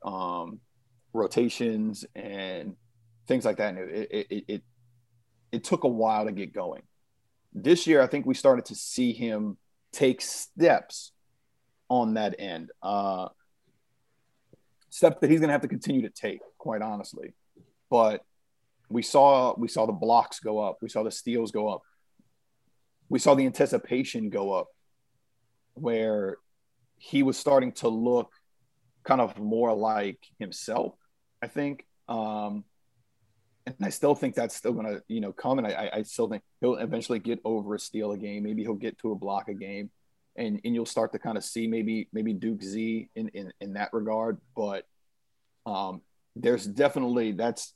Um, 0.03 0.59
rotations 1.13 2.05
and 2.15 2.75
things 3.27 3.45
like 3.45 3.57
that. 3.57 3.75
And 3.75 3.89
it, 3.89 4.27
it, 4.29 4.43
it, 4.47 4.63
it 5.51 5.63
took 5.63 5.83
a 5.83 5.87
while 5.87 6.25
to 6.25 6.31
get 6.31 6.53
going. 6.53 6.81
This 7.53 7.87
year, 7.87 8.01
I 8.01 8.07
think 8.07 8.25
we 8.25 8.33
started 8.33 8.65
to 8.65 8.75
see 8.75 9.13
him 9.13 9.57
take 9.91 10.21
steps 10.21 11.11
on 11.89 12.15
that 12.15 12.35
end. 12.39 12.71
Uh, 12.81 13.27
steps 14.89 15.17
that 15.21 15.29
he's 15.29 15.39
going 15.39 15.49
to 15.49 15.53
have 15.53 15.61
to 15.61 15.67
continue 15.67 16.01
to 16.01 16.09
take, 16.09 16.39
quite 16.57 16.81
honestly. 16.81 17.33
But 17.89 18.23
we 18.89 19.01
saw 19.01 19.53
we 19.57 19.67
saw 19.67 19.85
the 19.85 19.93
blocks 19.93 20.39
go 20.39 20.59
up, 20.59 20.77
we 20.81 20.89
saw 20.89 21.03
the 21.03 21.11
steals 21.11 21.51
go 21.51 21.69
up, 21.69 21.81
we 23.09 23.19
saw 23.19 23.35
the 23.35 23.45
anticipation 23.45 24.29
go 24.29 24.53
up, 24.53 24.67
where 25.73 26.37
he 27.03 27.23
was 27.23 27.35
starting 27.35 27.71
to 27.71 27.89
look 27.89 28.31
kind 29.03 29.21
of 29.21 29.39
more 29.39 29.73
like 29.73 30.19
himself. 30.37 30.93
I 31.41 31.47
think 31.47 31.85
um, 32.07 32.63
and 33.65 33.75
I 33.81 33.89
still 33.89 34.13
think 34.13 34.35
that's 34.35 34.55
still 34.55 34.73
going 34.73 34.85
to, 34.85 35.03
you 35.07 35.19
know, 35.19 35.31
come. 35.31 35.57
And 35.57 35.67
I, 35.67 35.89
I 35.93 36.01
still 36.03 36.27
think 36.27 36.43
he'll 36.59 36.75
eventually 36.75 37.17
get 37.17 37.39
over 37.43 37.73
a 37.73 37.79
steal 37.79 38.11
a 38.11 38.17
game. 38.17 38.43
Maybe 38.43 38.61
he'll 38.61 38.75
get 38.75 38.99
to 38.99 39.11
a 39.11 39.15
block 39.15 39.49
a 39.49 39.55
game, 39.55 39.89
and 40.35 40.61
and 40.63 40.75
you'll 40.75 40.85
start 40.85 41.11
to 41.13 41.19
kind 41.19 41.37
of 41.37 41.43
see 41.43 41.67
maybe 41.67 42.07
maybe 42.13 42.33
Duke 42.33 42.61
Z 42.61 43.09
in 43.15 43.29
in, 43.29 43.51
in 43.59 43.73
that 43.73 43.93
regard. 43.93 44.39
But 44.55 44.85
um, 45.65 46.01
there's 46.35 46.67
definitely 46.67 47.31
that's 47.31 47.73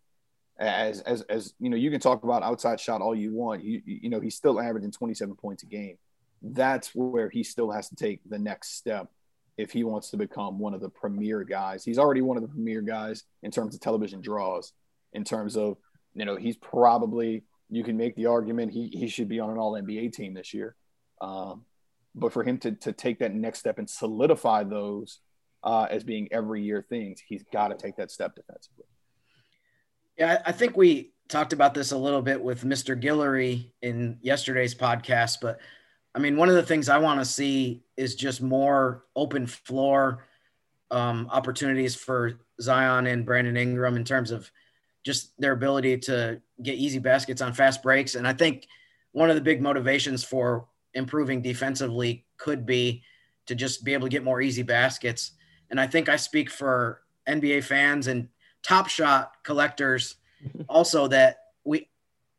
as 0.60 1.02
as 1.02 1.24
as 1.24 1.54
you 1.60 1.72
know, 1.72 1.78
you 1.78 1.90
can 1.90 2.00
talk 2.00 2.24
about 2.24 2.44
outside 2.44 2.80
shot 2.80 3.02
all 3.02 3.16
you 3.16 3.34
want. 3.34 3.64
You 3.64 3.82
you 3.86 4.10
know, 4.10 4.20
he's 4.20 4.36
still 4.36 4.60
averaging 4.60 4.92
27 4.92 5.36
points 5.36 5.64
a 5.64 5.68
game. 5.68 5.98
That's 6.44 6.90
where 6.94 7.30
he 7.30 7.44
still 7.44 7.72
has 7.72 7.90
to 7.90 7.96
take 7.96 8.22
the 8.28 8.38
next 8.38 8.76
step 8.76 9.08
if 9.58 9.72
he 9.72 9.84
wants 9.84 10.10
to 10.10 10.18
become 10.18 10.60
one 10.60 10.74
of 10.74 10.82
the 10.82 10.90
premier 10.90 11.44
guys. 11.44 11.84
He's 11.84 11.98
already 11.98 12.22
one 12.22 12.38
of 12.38 12.44
the 12.44 12.50
premier 12.50 12.82
guys 12.82 13.24
in 13.44 13.52
terms 13.52 13.74
of 13.74 13.82
television 13.82 14.22
draws 14.22 14.74
in 15.14 15.24
terms 15.24 15.56
of, 15.56 15.78
you 16.14 16.26
know, 16.26 16.36
he's 16.36 16.58
probably, 16.58 17.44
you 17.70 17.84
can 17.84 17.98
make 17.98 18.16
the 18.16 18.26
argument 18.26 18.74
he, 18.74 18.88
he 18.90 19.08
should 19.08 19.30
be 19.30 19.40
on 19.40 19.50
an 19.50 19.58
all 19.58 19.74
NBA 19.74 20.14
team 20.14 20.34
this 20.34 20.54
year. 20.54 20.76
Um, 21.22 21.64
but 22.14 22.34
for 22.34 22.44
him 22.44 22.58
to, 22.60 22.72
to 22.72 22.92
take 22.92 23.20
that 23.20 23.34
next 23.34 23.60
step 23.60 23.80
and 23.80 23.90
solidify 23.90 24.64
those 24.64 25.20
uh, 25.64 25.88
as 25.90 26.04
being 26.04 26.28
every 26.32 26.64
year 26.64 26.86
things, 26.88 27.22
he's 27.26 27.44
got 27.52 27.70
to 27.70 27.76
take 27.76 27.96
that 27.98 28.12
step 28.12 28.36
defensively. 28.36 28.86
Yeah, 30.18 30.42
I 30.46 30.52
think 30.52 30.78
we 30.78 31.14
talked 31.28 31.54
about 31.54 31.74
this 31.74 31.92
a 31.92 31.98
little 31.98 32.22
bit 32.22 32.42
with 32.42 32.64
Mr. 32.64 33.02
Guillory 33.02 33.72
in 33.82 34.18
yesterday's 34.22 34.76
podcast, 34.76 35.38
but 35.42 35.60
I 36.16 36.20
mean, 36.20 36.38
one 36.38 36.48
of 36.48 36.56
the 36.56 36.64
things 36.64 36.88
I 36.88 36.98
want 36.98 37.20
to 37.20 37.26
see 37.26 37.84
is 37.98 38.16
just 38.16 38.42
more 38.42 39.04
open 39.18 39.46
floor 39.46 40.26
um, 40.90 41.28
opportunities 41.30 41.94
for 41.94 42.40
Zion 42.62 43.06
and 43.08 43.26
Brandon 43.26 43.58
Ingram 43.58 43.98
in 43.98 44.06
terms 44.06 44.32
of 44.32 44.50
just 45.04 45.40
their 45.40 45.52
ability 45.52 45.98
to 45.98 46.42
get 46.64 46.76
easy 46.76 47.00
baskets 47.00 47.42
on 47.42 47.54
fast 47.54 47.84
breaks. 47.84 48.16
And 48.16 48.26
I 48.26 48.32
think 48.32 48.68
one 49.12 49.30
of 49.30 49.36
the 49.36 49.42
big 49.42 49.62
motivations 49.62 50.24
for 50.24 50.68
improving 50.94 51.42
defensively 51.42 52.26
could 52.38 52.66
be 52.66 53.04
to 53.48 53.54
just 53.54 53.84
be 53.84 53.94
able 53.94 54.08
to 54.08 54.12
get 54.12 54.24
more 54.24 54.42
easy 54.42 54.64
baskets. 54.64 55.32
And 55.70 55.82
I 55.82 55.86
think 55.86 56.08
I 56.08 56.16
speak 56.16 56.50
for 56.50 57.02
NBA 57.28 57.66
fans 57.66 58.08
and 58.08 58.30
top 58.64 58.88
shot 58.88 59.34
collectors 59.44 60.16
also 60.70 61.08
that 61.10 61.40
we 61.66 61.90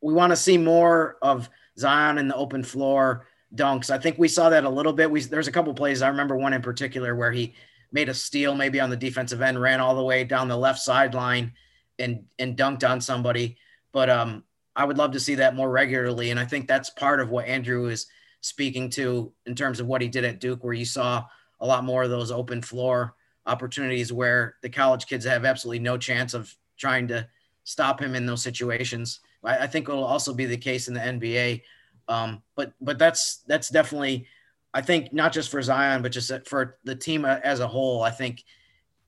we 0.01 0.15
want 0.15 0.31
to 0.31 0.37
see 0.37 0.57
more 0.57 1.17
of 1.21 1.51
Zion 1.79 2.17
in 2.19 2.29
the 2.29 2.37
open 2.37 2.63
floor 2.63 3.27
dunks. 3.57 3.91
I 3.91 3.99
think 3.99 4.19
we 4.19 4.29
saw 4.29 4.51
that 4.51 4.65
a 4.65 4.71
little 4.71 4.93
bit. 4.93 5.11
We 5.11 5.21
there's 5.23 5.49
a 5.49 5.53
couple 5.53 5.73
plays 5.75 6.03
I 6.03 6.09
remember 6.09 6.37
one 6.37 6.53
in 6.53 6.63
particular 6.63 7.15
where 7.15 7.33
he 7.33 7.55
made 7.93 8.09
a 8.09 8.15
steal 8.15 8.55
maybe 8.55 8.81
on 8.81 8.91
the 8.91 8.97
defensive 8.97 9.43
end, 9.43 9.61
ran 9.61 9.81
all 9.81 9.95
the 9.95 10.03
way 10.03 10.25
down 10.25 10.49
the 10.49 10.57
left 10.57 10.81
sideline 10.81 11.53
and 11.99 12.25
and 12.39 12.57
dunked 12.57 12.89
on 12.89 13.01
somebody. 13.01 13.57
But 13.93 14.11
um, 14.11 14.45
I 14.75 14.85
would 14.85 14.99
love 14.99 15.13
to 15.13 15.21
see 15.21 15.37
that 15.37 15.57
more 15.57 15.71
regularly, 15.71 16.31
and 16.31 16.39
I 16.39 16.45
think 16.45 16.69
that's 16.69 16.91
part 16.91 17.21
of 17.21 17.31
what 17.31 17.47
Andrew 17.47 17.87
is 17.87 18.07
speaking 18.41 18.91
to 18.91 19.33
in 19.47 19.55
terms 19.55 19.81
of 19.81 19.87
what 19.87 20.03
he 20.03 20.09
did 20.09 20.25
at 20.25 20.41
Duke, 20.41 20.63
where 20.63 20.75
you 20.75 20.85
saw 20.85 21.25
a 21.61 21.67
lot 21.67 21.85
more 21.85 22.03
of 22.03 22.11
those 22.11 22.31
open 22.31 22.63
floor 22.63 23.15
opportunities 23.47 24.13
where 24.13 24.57
the 24.63 24.69
college 24.69 25.07
kids 25.07 25.25
have 25.25 25.45
absolutely 25.45 25.79
no 25.79 25.97
chance 25.97 26.35
of 26.35 26.55
trying 26.77 27.09
to 27.09 27.27
stop 27.65 28.01
him 28.01 28.15
in 28.15 28.27
those 28.27 28.43
situations. 28.43 29.21
I, 29.43 29.59
I 29.59 29.67
think 29.67 29.89
it'll 29.89 30.05
also 30.05 30.35
be 30.35 30.47
the 30.47 30.57
case 30.57 30.89
in 30.89 30.95
the 30.95 31.01
NBA. 31.01 31.63
Um, 32.09 32.43
but 32.55 32.73
but 32.81 32.99
that's 32.99 33.43
that's 33.47 33.69
definitely, 33.69 34.27
I 34.73 34.83
think 34.83 35.13
not 35.13 35.33
just 35.33 35.51
for 35.51 35.61
Zion, 35.63 36.03
but 36.03 36.13
just 36.13 36.33
for 36.47 36.79
the 36.85 36.95
team 36.95 37.25
as 37.25 37.61
a 37.61 37.67
whole. 37.67 38.03
I 38.03 38.11
think 38.11 38.45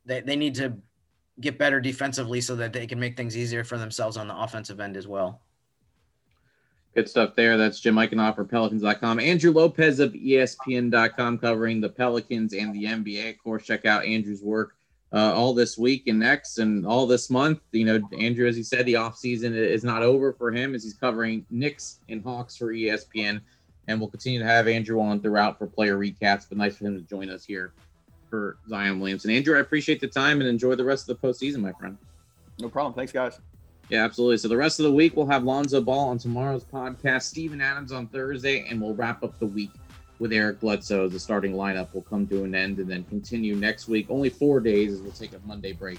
they, 0.05 0.21
they 0.21 0.37
need 0.37 0.55
to 0.57 0.77
get 1.41 1.59
better 1.59 1.81
defensively 1.81 2.41
so 2.41 2.57
that 2.57 2.73
they 2.73 2.87
can 2.87 2.99
make 2.99 3.17
things 3.17 3.37
easier 3.37 3.63
for 3.65 3.79
themselves 3.79 4.17
on 4.17 4.27
the 4.27 4.37
offensive 4.37 4.81
end 4.81 4.97
as 4.97 5.07
well. 5.07 5.43
Good 6.95 7.09
stuff 7.09 7.37
there. 7.37 7.57
That's 7.57 7.79
Jim 7.81 7.95
Eichenhofer 7.95 8.35
for 8.35 8.45
Pelicans.com. 8.45 9.21
Andrew 9.21 9.53
Lopez 9.53 10.01
of 10.01 10.13
ESPN.com 10.15 11.39
covering 11.39 11.81
the 11.81 11.89
Pelicans 11.89 12.55
and 12.55 12.75
the 12.75 12.85
NBA. 12.85 13.31
Of 13.31 13.39
course, 13.39 13.65
check 13.65 13.87
out 13.87 14.05
Andrew's 14.05 14.43
work 14.43 14.75
uh, 15.12 15.33
all 15.35 15.55
this 15.55 15.79
week 15.79 16.07
and 16.07 16.18
next 16.18 16.59
and 16.59 16.87
all 16.87 17.07
this 17.07 17.31
month. 17.31 17.61
You 17.73 17.85
know, 17.85 18.01
Andrew, 18.18 18.47
as 18.47 18.57
he 18.57 18.62
said, 18.62 18.87
the 18.87 18.94
offseason 18.94 19.55
is 19.55 19.85
not 19.85 20.03
over 20.03 20.33
for 20.33 20.51
him 20.51 20.75
as 20.75 20.85
he's 20.85 20.94
covering 20.94 21.47
Knicks 21.51 22.01
and 22.09 22.23
Hawks 22.23 22.57
for 22.57 22.73
ESPN. 22.73 23.40
And 23.87 23.99
we'll 23.99 24.11
continue 24.11 24.38
to 24.38 24.44
have 24.44 24.68
Andrew 24.68 25.01
on 25.01 25.21
throughout 25.21 25.59
for 25.59 25.66
player 25.66 25.97
recaps. 25.97 26.47
But 26.49 26.59
nice 26.59 26.77
for 26.77 26.85
him 26.85 26.94
to 26.97 27.03
join 27.03 27.31
us 27.31 27.44
here 27.44 27.73
for 28.29 28.59
Zion 28.68 29.01
Williamson. 29.01 29.31
Andrew, 29.31 29.57
I 29.57 29.61
appreciate 29.61 30.01
the 30.01 30.09
time 30.09 30.40
and 30.40 30.49
enjoy 30.49 30.75
the 30.75 30.85
rest 30.85 31.09
of 31.09 31.18
the 31.18 31.27
postseason, 31.27 31.61
my 31.61 31.73
friend. 31.73 31.97
No 32.59 32.68
problem. 32.68 32.92
Thanks, 32.92 33.12
guys. 33.12 33.40
Yeah, 33.88 34.05
absolutely. 34.05 34.37
So 34.37 34.49
the 34.49 34.57
rest 34.57 34.81
of 34.81 34.85
the 34.85 34.92
week, 34.92 35.16
we'll 35.16 35.27
have 35.29 35.44
Lonzo 35.44 35.81
Ball 35.81 36.11
on 36.11 36.18
tomorrow's 36.18 36.64
podcast, 36.64 37.23
Steven 37.23 37.62
Adams 37.62 37.90
on 37.90 38.07
Thursday, 38.09 38.66
and 38.68 38.79
we'll 38.79 38.94
wrap 38.94 39.23
up 39.23 39.38
the 39.38 39.47
week 39.47 39.71
with 40.18 40.33
Eric 40.33 40.61
Bledsoe. 40.61 41.09
The 41.09 41.20
starting 41.20 41.54
lineup 41.54 41.92
will 41.94 42.02
come 42.02 42.26
to 42.28 42.44
an 42.44 42.54
end 42.54 42.78
and 42.78 42.90
then 42.90 43.04
continue 43.04 43.54
next 43.54 43.88
week. 43.88 44.07
Only 44.09 44.31
four 44.31 44.61
days 44.61 44.92
as 44.92 45.00
we'll 45.00 45.12
take 45.12 45.33
a 45.33 45.40
Monday 45.46 45.72
break 45.72 45.98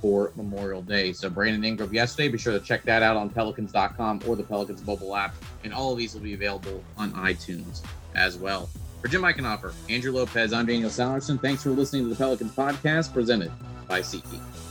for 0.00 0.32
Memorial 0.36 0.82
Day. 0.82 1.12
So 1.12 1.28
Brandon 1.28 1.64
Ingram 1.64 1.92
yesterday. 1.92 2.28
Be 2.28 2.38
sure 2.38 2.52
to 2.52 2.64
check 2.64 2.84
that 2.84 3.02
out 3.02 3.16
on 3.16 3.30
Pelicans.com 3.30 4.22
or 4.26 4.36
the 4.36 4.42
Pelicans 4.42 4.86
mobile 4.86 5.16
app. 5.16 5.34
And 5.64 5.74
all 5.74 5.92
of 5.92 5.98
these 5.98 6.14
will 6.14 6.22
be 6.22 6.34
available 6.34 6.82
on 6.96 7.12
iTunes 7.12 7.82
as 8.14 8.36
well. 8.36 8.68
For 9.00 9.08
Jim 9.08 9.22
Eichenhofer, 9.22 9.72
Andrew 9.88 10.12
Lopez, 10.12 10.52
I'm 10.52 10.66
Daniel 10.66 10.90
Sallerson. 10.90 11.40
Thanks 11.40 11.62
for 11.62 11.70
listening 11.70 12.02
to 12.04 12.08
the 12.08 12.16
Pelicans 12.16 12.52
podcast 12.52 13.12
presented 13.12 13.52
by 13.86 14.00
SeatGeek. 14.00 14.67